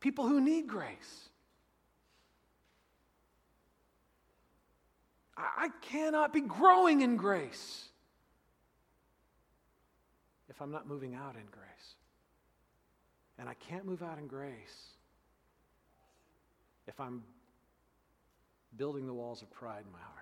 [0.00, 1.28] people who need grace.
[5.36, 7.88] I cannot be growing in grace
[10.50, 11.94] if I'm not moving out in grace.
[13.38, 14.90] And I can't move out in grace
[16.86, 17.22] if I'm
[18.76, 20.19] building the walls of pride in my heart.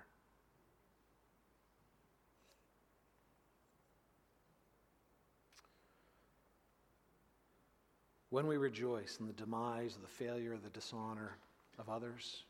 [8.29, 11.37] When we rejoice in the demise, the failure, the dishonor
[11.79, 12.43] of others,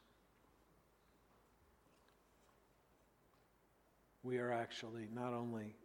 [4.23, 5.75] we are actually not only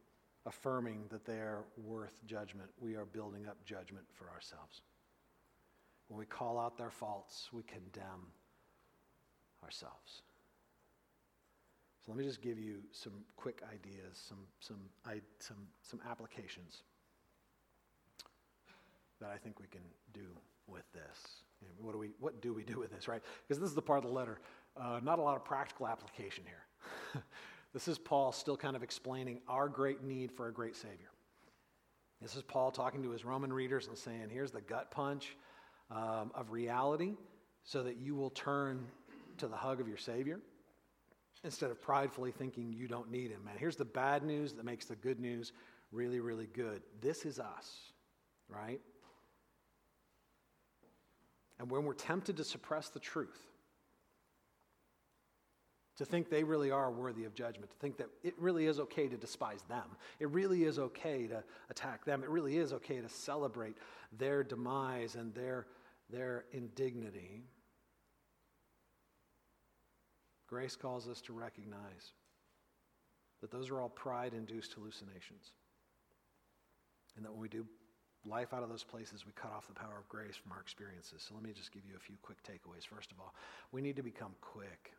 [0.46, 4.82] affirming that they are worth judgment, we are building up judgment for ourselves.
[6.08, 8.26] When we call out their faults, we condemn
[9.62, 10.22] ourselves.
[12.04, 14.80] So let me just give you some quick ideas, some, some,
[15.38, 16.82] some, some applications
[19.20, 20.26] that I think we can do
[20.66, 21.42] with this.
[21.80, 23.22] what do we what do we do with this, right?
[23.46, 24.40] Because this is the part of the letter.
[24.76, 27.22] Uh, not a lot of practical application here.
[27.72, 31.10] this is Paul still kind of explaining our great need for a great Savior.
[32.20, 35.36] This is Paul talking to his Roman readers and saying, here's the gut punch
[35.90, 37.16] um, of reality
[37.64, 38.86] so that you will turn
[39.38, 40.40] to the hug of your Savior
[41.44, 43.42] instead of pridefully thinking you don't need him.
[43.50, 45.52] And here's the bad news that makes the good news
[45.92, 46.82] really, really good.
[47.00, 47.92] This is us,
[48.48, 48.80] right?
[51.58, 53.40] And when we're tempted to suppress the truth,
[55.96, 59.06] to think they really are worthy of judgment, to think that it really is okay
[59.06, 59.84] to despise them,
[60.18, 63.76] it really is okay to attack them, it really is okay to celebrate
[64.18, 65.66] their demise and their,
[66.10, 67.44] their indignity.
[70.48, 72.12] Grace calls us to recognize
[73.40, 75.52] that those are all pride induced hallucinations.
[77.16, 77.66] And that when we do
[78.26, 81.24] life out of those places, we cut off the power of grace from our experiences.
[81.26, 82.86] So let me just give you a few quick takeaways.
[82.86, 83.34] First of all,
[83.72, 84.92] we need to become quick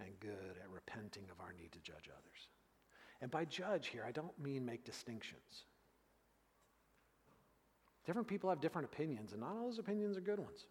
[0.00, 2.48] and good at repenting of our need to judge others.
[3.20, 5.66] And by judge here, I don't mean make distinctions.
[8.04, 10.66] Different people have different opinions, and not all those opinions are good ones.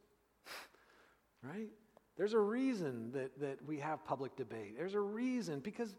[1.43, 1.69] right?
[2.17, 4.75] There's a reason that, that we have public debate.
[4.77, 5.95] There's a reason because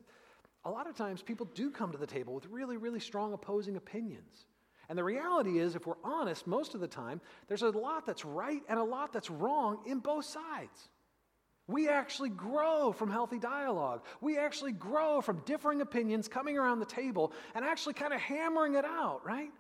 [0.65, 3.77] a lot of times people do come to the table with really, really strong opposing
[3.77, 4.45] opinions.
[4.89, 8.25] And the reality is, if we're honest, most of the time, there's a lot that's
[8.25, 10.89] right and a lot that's wrong in both sides.
[11.69, 14.05] We actually grow from healthy dialogue.
[14.21, 18.75] We actually grow from differing opinions coming around the table and actually kind of hammering
[18.75, 19.51] it out, right?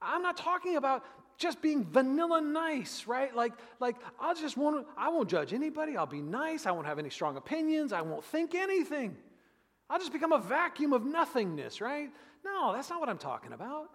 [0.00, 1.04] I'm not talking about
[1.36, 3.34] just being vanilla nice, right?
[3.34, 5.96] Like, like I'll just want I won't judge anybody.
[5.96, 6.66] I'll be nice.
[6.66, 7.92] I won't have any strong opinions.
[7.92, 9.16] I won't think anything.
[9.90, 12.10] I'll just become a vacuum of nothingness, right?
[12.44, 13.90] No, that's not what I'm talking about.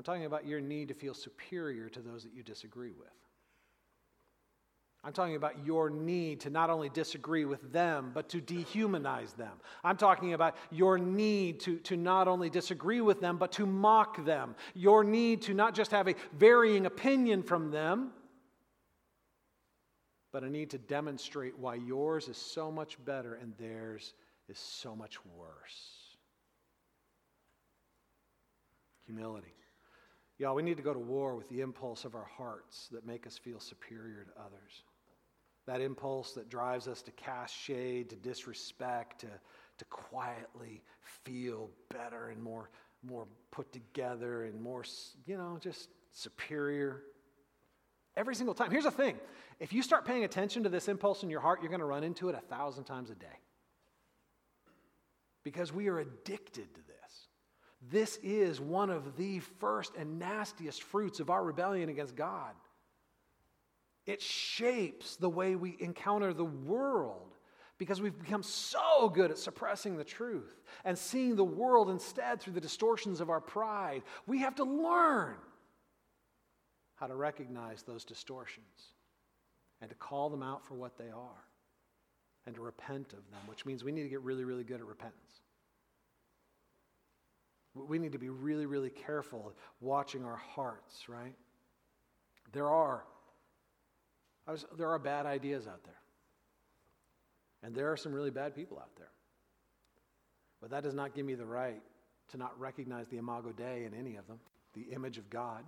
[0.00, 3.12] I'm talking about your need to feel superior to those that you disagree with.
[5.04, 9.52] I'm talking about your need to not only disagree with them, but to dehumanize them.
[9.84, 14.24] I'm talking about your need to, to not only disagree with them, but to mock
[14.24, 14.54] them.
[14.72, 18.12] Your need to not just have a varying opinion from them,
[20.32, 24.14] but a need to demonstrate why yours is so much better and theirs
[24.48, 26.16] is so much worse.
[29.04, 29.59] Humility.
[30.40, 33.26] Y'all, we need to go to war with the impulse of our hearts that make
[33.26, 34.84] us feel superior to others.
[35.66, 39.26] That impulse that drives us to cast shade, to disrespect, to,
[39.76, 42.70] to quietly feel better and more,
[43.02, 44.82] more put together and more,
[45.26, 47.02] you know, just superior.
[48.16, 48.70] Every single time.
[48.70, 49.20] Here's the thing
[49.60, 52.02] if you start paying attention to this impulse in your heart, you're going to run
[52.02, 53.26] into it a thousand times a day.
[55.44, 56.89] Because we are addicted to this.
[57.88, 62.52] This is one of the first and nastiest fruits of our rebellion against God.
[64.06, 67.36] It shapes the way we encounter the world
[67.78, 72.52] because we've become so good at suppressing the truth and seeing the world instead through
[72.52, 74.02] the distortions of our pride.
[74.26, 75.36] We have to learn
[76.96, 78.94] how to recognize those distortions
[79.80, 81.44] and to call them out for what they are
[82.44, 84.86] and to repent of them, which means we need to get really, really good at
[84.86, 85.40] repentance.
[87.74, 91.34] We need to be really, really careful watching our hearts, right?
[92.52, 93.04] There are,
[94.46, 95.94] was, there are bad ideas out there.
[97.62, 99.10] And there are some really bad people out there.
[100.60, 101.80] But that does not give me the right
[102.30, 104.40] to not recognize the imago Dei in any of them,
[104.74, 105.64] the image of God.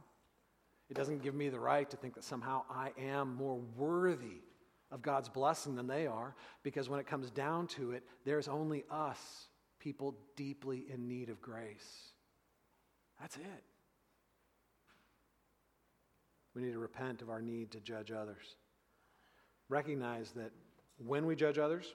[0.91, 4.41] It doesn't give me the right to think that somehow I am more worthy
[4.91, 8.85] of God's blessing than they are, because when it comes down to it, there's only
[8.91, 9.47] us
[9.83, 12.13] people deeply in need of grace.
[13.21, 13.65] That's it.
[16.55, 18.57] We need to repent of our need to judge others.
[19.69, 20.53] Recognize that
[20.99, 21.95] when we judge others,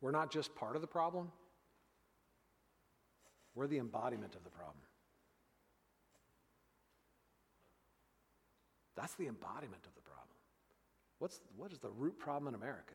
[0.00, 1.30] we're not just part of the problem,
[3.54, 4.76] we're the embodiment of the problem.
[8.96, 10.36] That's the embodiment of the problem.
[11.18, 12.94] What's, what is the root problem in America?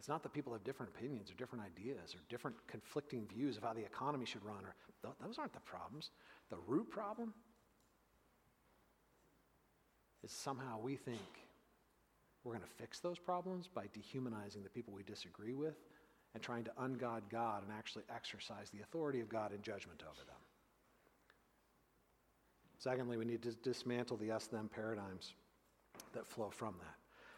[0.00, 3.64] It's not that people have different opinions or different ideas or different conflicting views of
[3.64, 4.64] how the economy should run.
[4.64, 6.08] Or th- those aren't the problems.
[6.48, 7.34] The root problem
[10.24, 11.20] is somehow we think
[12.42, 15.76] we're going to fix those problems by dehumanizing the people we disagree with
[16.32, 20.24] and trying to ungod God and actually exercise the authority of God in judgment over
[20.24, 20.40] them.
[22.78, 25.34] Secondly, we need to dismantle the us them paradigms
[26.14, 26.94] that flow from that.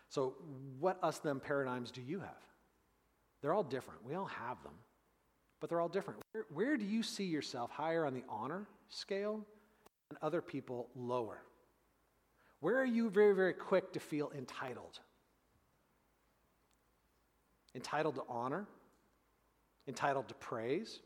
[0.08, 0.34] So,
[0.78, 2.51] what us them paradigms do you have?
[3.42, 4.04] They're all different.
[4.06, 4.72] We all have them,
[5.60, 6.20] but they're all different.
[6.32, 9.44] Where, where do you see yourself higher on the honor scale
[10.08, 11.42] and other people lower?
[12.60, 15.00] Where are you very, very quick to feel entitled?
[17.74, 18.66] Entitled to honor?
[19.88, 21.00] Entitled to praise?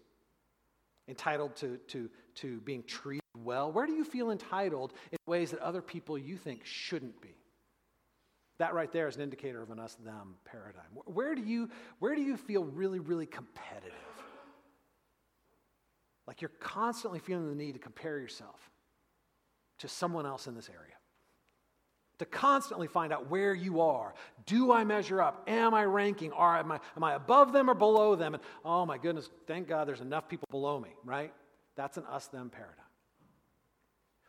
[1.09, 3.73] Entitled to, to, to being treated well?
[3.73, 7.35] Where do you feel entitled in ways that other people you think shouldn't be?
[8.59, 10.85] That right there is an indicator of an us them paradigm.
[11.05, 13.93] Where do you, where do you feel really, really competitive?
[16.27, 18.71] Like you're constantly feeling the need to compare yourself
[19.79, 20.95] to someone else in this area.
[22.19, 24.15] To constantly find out where you are.
[24.47, 25.45] Do I measure up?
[25.47, 26.33] Am I ranking?
[26.33, 28.33] Am I, am I above them or below them?
[28.33, 31.33] And oh my goodness, thank God there's enough people below me, right?
[31.77, 32.87] That's an us them paradigm.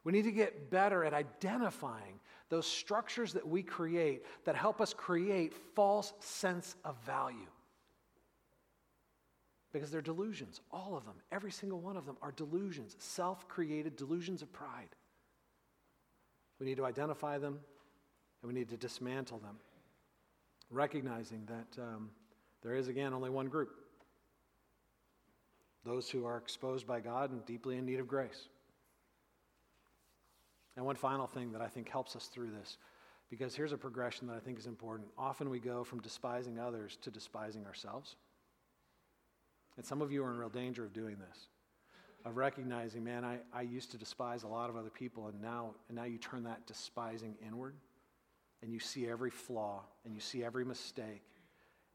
[0.03, 2.19] We need to get better at identifying
[2.49, 7.47] those structures that we create that help us create false sense of value.
[9.73, 10.61] because they're delusions.
[10.71, 14.89] All of them, every single one of them are delusions, self created delusions of pride.
[16.59, 17.59] We need to identify them
[18.41, 19.57] and we need to dismantle them,
[20.71, 22.09] recognizing that um,
[22.63, 23.69] there is, again, only one group
[25.87, 28.49] those who are exposed by God and deeply in need of grace.
[30.77, 32.77] And one final thing that I think helps us through this,
[33.31, 35.09] because here's a progression that I think is important.
[35.17, 38.15] Often we go from despising others to despising ourselves.
[39.75, 41.47] And some of you are in real danger of doing this,
[42.25, 45.73] of recognizing, man, I, I used to despise a lot of other people, and now,
[45.89, 47.75] and now you turn that despising inward,
[48.61, 51.23] and you see every flaw, and you see every mistake,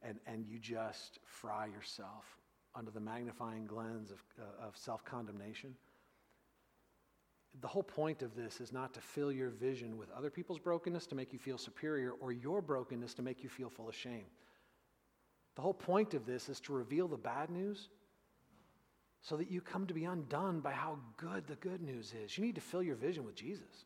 [0.03, 2.37] and, and you just fry yourself
[2.75, 5.75] under the magnifying lens of, uh, of self condemnation.
[7.61, 11.07] The whole point of this is not to fill your vision with other people's brokenness
[11.09, 14.25] to make you feel superior or your brokenness to make you feel full of shame.
[15.55, 17.89] The whole point of this is to reveal the bad news
[19.21, 22.37] so that you come to be undone by how good the good news is.
[22.37, 23.85] You need to fill your vision with Jesus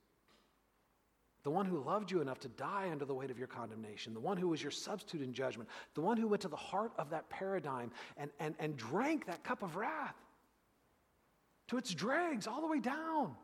[1.46, 4.18] the one who loved you enough to die under the weight of your condemnation, the
[4.18, 7.08] one who was your substitute in judgment, the one who went to the heart of
[7.10, 10.16] that paradigm and, and, and drank that cup of wrath
[11.68, 13.36] to its dregs all the way down.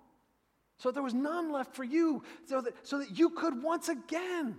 [0.78, 4.57] So there was none left for you, so that, so that you could once again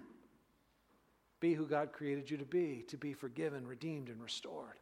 [1.40, 4.80] be who God created you to be, to be forgiven, redeemed, and restored.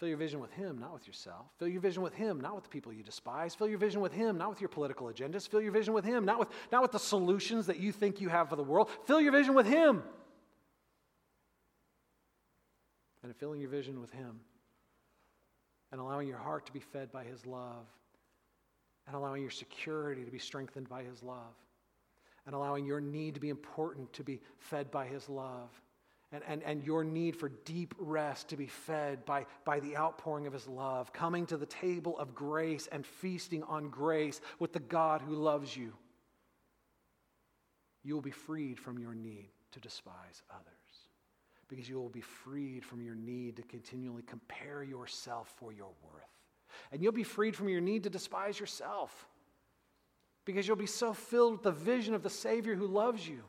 [0.00, 1.46] Fill your vision with Him, not with yourself.
[1.58, 3.54] Fill your vision with Him, not with the people you despise.
[3.54, 5.46] Fill your vision with Him, not with your political agendas.
[5.46, 8.30] Fill your vision with Him, not with, not with the solutions that you think you
[8.30, 8.88] have for the world.
[9.04, 10.02] Fill your vision with Him.
[13.22, 14.40] And in filling your vision with Him
[15.92, 17.86] and allowing your heart to be fed by His love
[19.10, 21.56] and allowing your security to be strengthened by His love
[22.46, 25.68] and allowing your need to be important to be fed by His love
[26.30, 30.46] and, and, and your need for deep rest to be fed by, by the outpouring
[30.46, 34.78] of his love, coming to the table of grace and feasting on grace with the
[34.78, 35.92] God who loves you,
[38.04, 40.66] you will be freed from your need to despise others.
[41.66, 46.39] Because you will be freed from your need to continually compare yourself for your worth.
[46.92, 49.26] And you'll be freed from your need to despise yourself.
[50.44, 53.40] Because you'll be so filled with the vision of the Savior who loves you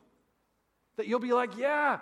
[0.97, 1.99] that you'll be like, yeah,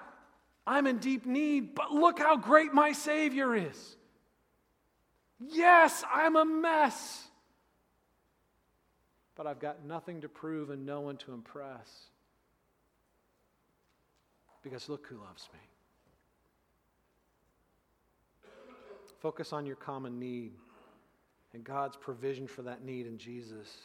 [0.66, 3.96] I'm in deep need, but look how great my Savior is.
[5.40, 7.28] Yes, I'm a mess,
[9.36, 12.10] but I've got nothing to prove and no one to impress.
[14.62, 15.60] Because look who loves me.
[19.20, 20.52] Focus on your common need
[21.54, 23.76] and God's provision for that need in Jesus,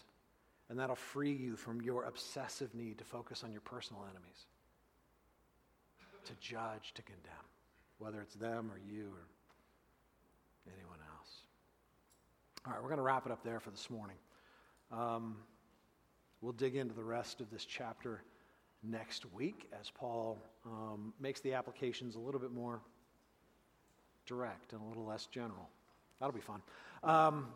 [0.68, 4.46] and that'll free you from your obsessive need to focus on your personal enemies
[6.24, 7.34] to judge, to condemn,
[7.98, 9.26] whether it's them or you or
[10.74, 11.30] anyone else.
[12.66, 14.16] All right, we're going to wrap it up there for this morning.
[14.90, 15.36] Um,
[16.40, 18.22] we'll dig into the rest of this chapter
[18.82, 22.80] next week as Paul um, makes the applications a little bit more
[24.26, 25.68] direct and a little less general.
[26.20, 26.62] That'll be fun.
[27.04, 27.48] Um,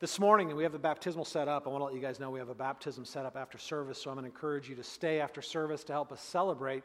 [0.00, 1.68] this morning, we have the baptismal set up.
[1.68, 3.96] I want to let you guys know we have a baptism set up after service,
[4.02, 6.82] so I'm going to encourage you to stay after service to help us celebrate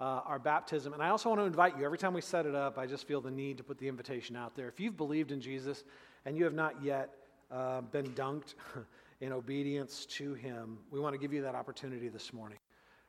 [0.00, 0.92] uh, our baptism.
[0.94, 3.06] And I also want to invite you, every time we set it up, I just
[3.06, 4.66] feel the need to put the invitation out there.
[4.66, 5.84] If you've believed in Jesus
[6.24, 7.14] and you have not yet
[7.52, 8.54] uh, been dunked
[9.20, 12.58] in obedience to him, we want to give you that opportunity this morning.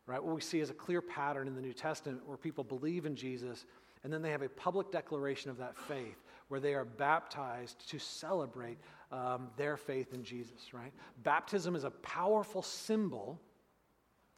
[0.05, 0.23] Right?
[0.23, 3.15] What we see is a clear pattern in the New Testament where people believe in
[3.15, 3.65] Jesus
[4.03, 6.17] and then they have a public declaration of that faith
[6.49, 8.77] where they are baptized to celebrate
[9.11, 10.91] um, their faith in Jesus, right?
[11.23, 13.39] Baptism is a powerful symbol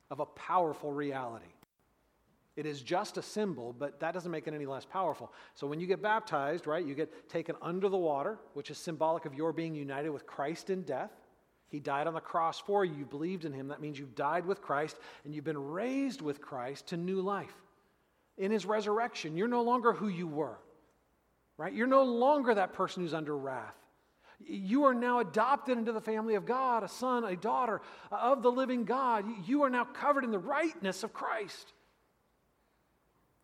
[0.09, 1.45] of a powerful reality.
[2.57, 5.31] It is just a symbol, but that doesn't make it any less powerful.
[5.55, 9.25] So when you get baptized, right, you get taken under the water, which is symbolic
[9.25, 11.11] of your being united with Christ in death.
[11.69, 12.93] He died on the cross for you.
[12.93, 13.69] You believed in him.
[13.69, 17.55] That means you've died with Christ and you've been raised with Christ to new life.
[18.37, 20.57] In his resurrection, you're no longer who you were,
[21.57, 21.73] right?
[21.73, 23.75] You're no longer that person who's under wrath.
[24.43, 28.51] You are now adopted into the family of God, a son, a daughter of the
[28.51, 29.25] living God.
[29.45, 31.73] You are now covered in the rightness of Christ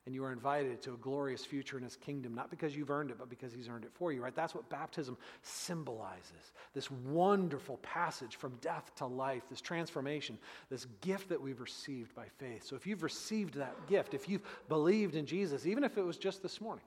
[0.07, 3.11] and you are invited to a glorious future in his kingdom, not because you've earned
[3.11, 4.33] it, but because he's earned it for you, right?
[4.33, 10.37] That's what baptism symbolizes this wonderful passage from death to life, this transformation,
[10.69, 12.63] this gift that we've received by faith.
[12.63, 16.17] So if you've received that gift, if you've believed in Jesus, even if it was
[16.17, 16.85] just this morning,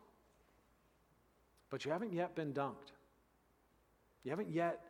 [1.70, 2.92] but you haven't yet been dunked,
[4.24, 4.80] you haven't yet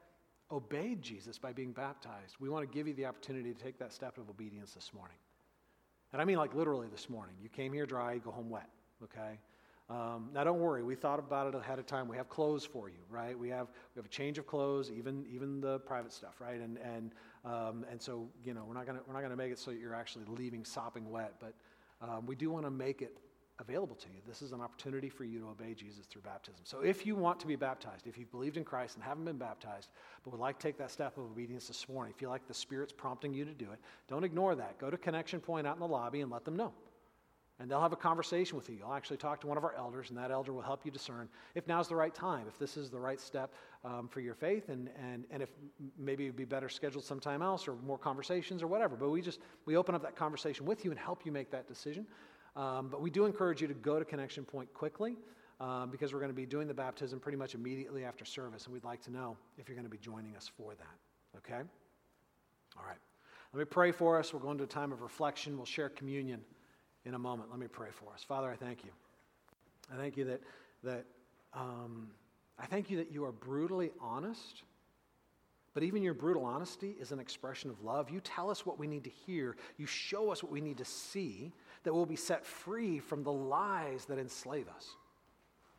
[0.50, 3.92] obeyed Jesus by being baptized, we want to give you the opportunity to take that
[3.92, 5.16] step of obedience this morning.
[6.12, 7.36] And I mean like literally this morning.
[7.40, 8.68] You came here dry, you go home wet,
[9.04, 9.38] okay?
[9.90, 10.84] Um, now, don't worry.
[10.84, 12.06] We thought about it ahead of time.
[12.06, 13.36] We have clothes for you, right?
[13.36, 16.60] We have we have a change of clothes, even even the private stuff, right?
[16.60, 17.12] And and
[17.44, 19.80] um, and so you know we're not gonna we're not gonna make it so that
[19.80, 21.54] you're actually leaving sopping wet, but
[22.00, 23.18] um, we do want to make it
[23.60, 24.20] available to you.
[24.26, 26.62] This is an opportunity for you to obey Jesus through baptism.
[26.64, 29.36] So if you want to be baptized, if you've believed in Christ and haven't been
[29.36, 29.90] baptized,
[30.24, 32.92] but would like to take that step of obedience this morning, feel like the Spirit's
[32.92, 33.78] prompting you to do it,
[34.08, 34.78] don't ignore that.
[34.78, 36.72] Go to Connection Point out in the lobby and let them know
[37.60, 38.76] and they'll have a conversation with you.
[38.76, 41.28] You'll actually talk to one of our elders, and that elder will help you discern
[41.54, 43.52] if now's the right time, if this is the right step
[43.84, 45.50] um, for your faith, and, and, and if
[45.98, 48.96] maybe it'd be better scheduled sometime else or more conversations or whatever.
[48.96, 51.68] But we just we open up that conversation with you and help you make that
[51.68, 52.06] decision.
[52.56, 55.16] Um, but we do encourage you to go to Connection Point quickly.
[55.60, 58.72] Um, because we're going to be doing the baptism pretty much immediately after service, and
[58.72, 61.36] we'd like to know if you're going to be joining us for that.
[61.36, 61.60] Okay?
[62.78, 62.96] All right.
[63.52, 64.32] Let me pray for us.
[64.32, 65.58] We'll go into a time of reflection.
[65.58, 66.40] We'll share communion
[67.04, 67.50] in a moment.
[67.50, 68.22] Let me pray for us.
[68.22, 68.90] Father, I thank you.
[69.92, 70.40] I thank you that,
[70.82, 71.04] that
[71.52, 72.08] um,
[72.58, 74.62] I thank you that you are brutally honest.
[75.72, 78.10] But even your brutal honesty is an expression of love.
[78.10, 79.56] You tell us what we need to hear.
[79.78, 81.52] You show us what we need to see,
[81.82, 84.96] that we'll be set free from the lies that enslave us.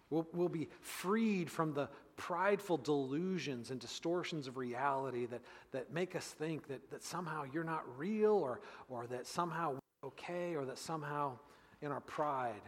[0.09, 5.41] We'll, we'll be freed from the prideful delusions and distortions of reality that,
[5.71, 10.07] that make us think that, that somehow you're not real or, or that somehow we're
[10.09, 11.37] okay or that somehow
[11.81, 12.61] in our pride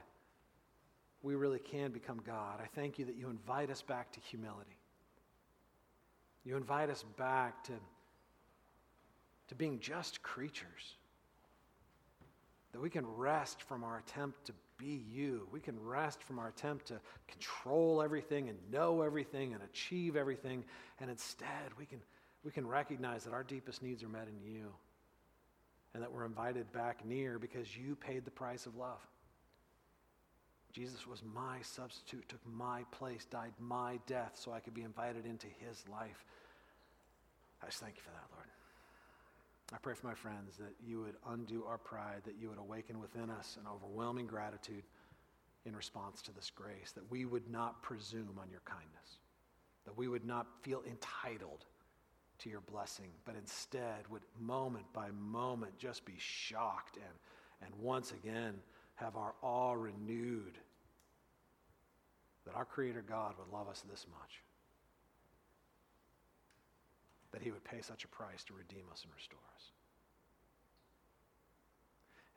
[1.21, 2.59] we really can become God.
[2.61, 4.77] I thank you that you invite us back to humility.
[6.43, 7.73] You invite us back to,
[9.47, 10.97] to being just creatures.
[12.73, 15.47] That we can rest from our attempt to be you.
[15.51, 20.65] We can rest from our attempt to control everything and know everything and achieve everything.
[20.99, 21.47] And instead,
[21.77, 21.99] we can,
[22.43, 24.73] we can recognize that our deepest needs are met in you
[25.93, 28.99] and that we're invited back near because you paid the price of love.
[30.73, 35.27] Jesus was my substitute, took my place, died my death so I could be invited
[35.27, 36.25] into his life.
[37.61, 38.32] I just thank you for that.
[39.73, 42.99] I pray for my friends that you would undo our pride, that you would awaken
[42.99, 44.83] within us an overwhelming gratitude
[45.65, 49.17] in response to this grace, that we would not presume on your kindness,
[49.85, 51.65] that we would not feel entitled
[52.39, 58.11] to your blessing, but instead would moment by moment just be shocked and, and once
[58.11, 58.55] again
[58.95, 60.57] have our awe renewed
[62.45, 64.42] that our Creator God would love us this much,
[67.33, 69.71] that He would pay such a price to redeem us and restore us.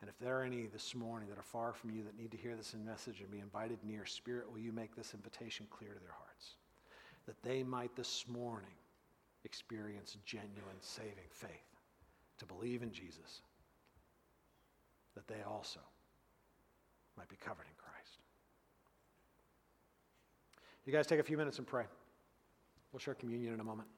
[0.01, 2.37] And if there are any this morning that are far from you that need to
[2.37, 6.01] hear this message and be invited near, Spirit, will you make this invitation clear to
[6.01, 6.57] their hearts?
[7.27, 8.75] That they might this morning
[9.45, 11.51] experience genuine saving faith,
[12.39, 13.43] to believe in Jesus,
[15.15, 15.81] that they also
[17.17, 18.19] might be covered in Christ.
[20.85, 21.85] You guys take a few minutes and pray.
[22.93, 23.89] We'll share communion in a moment.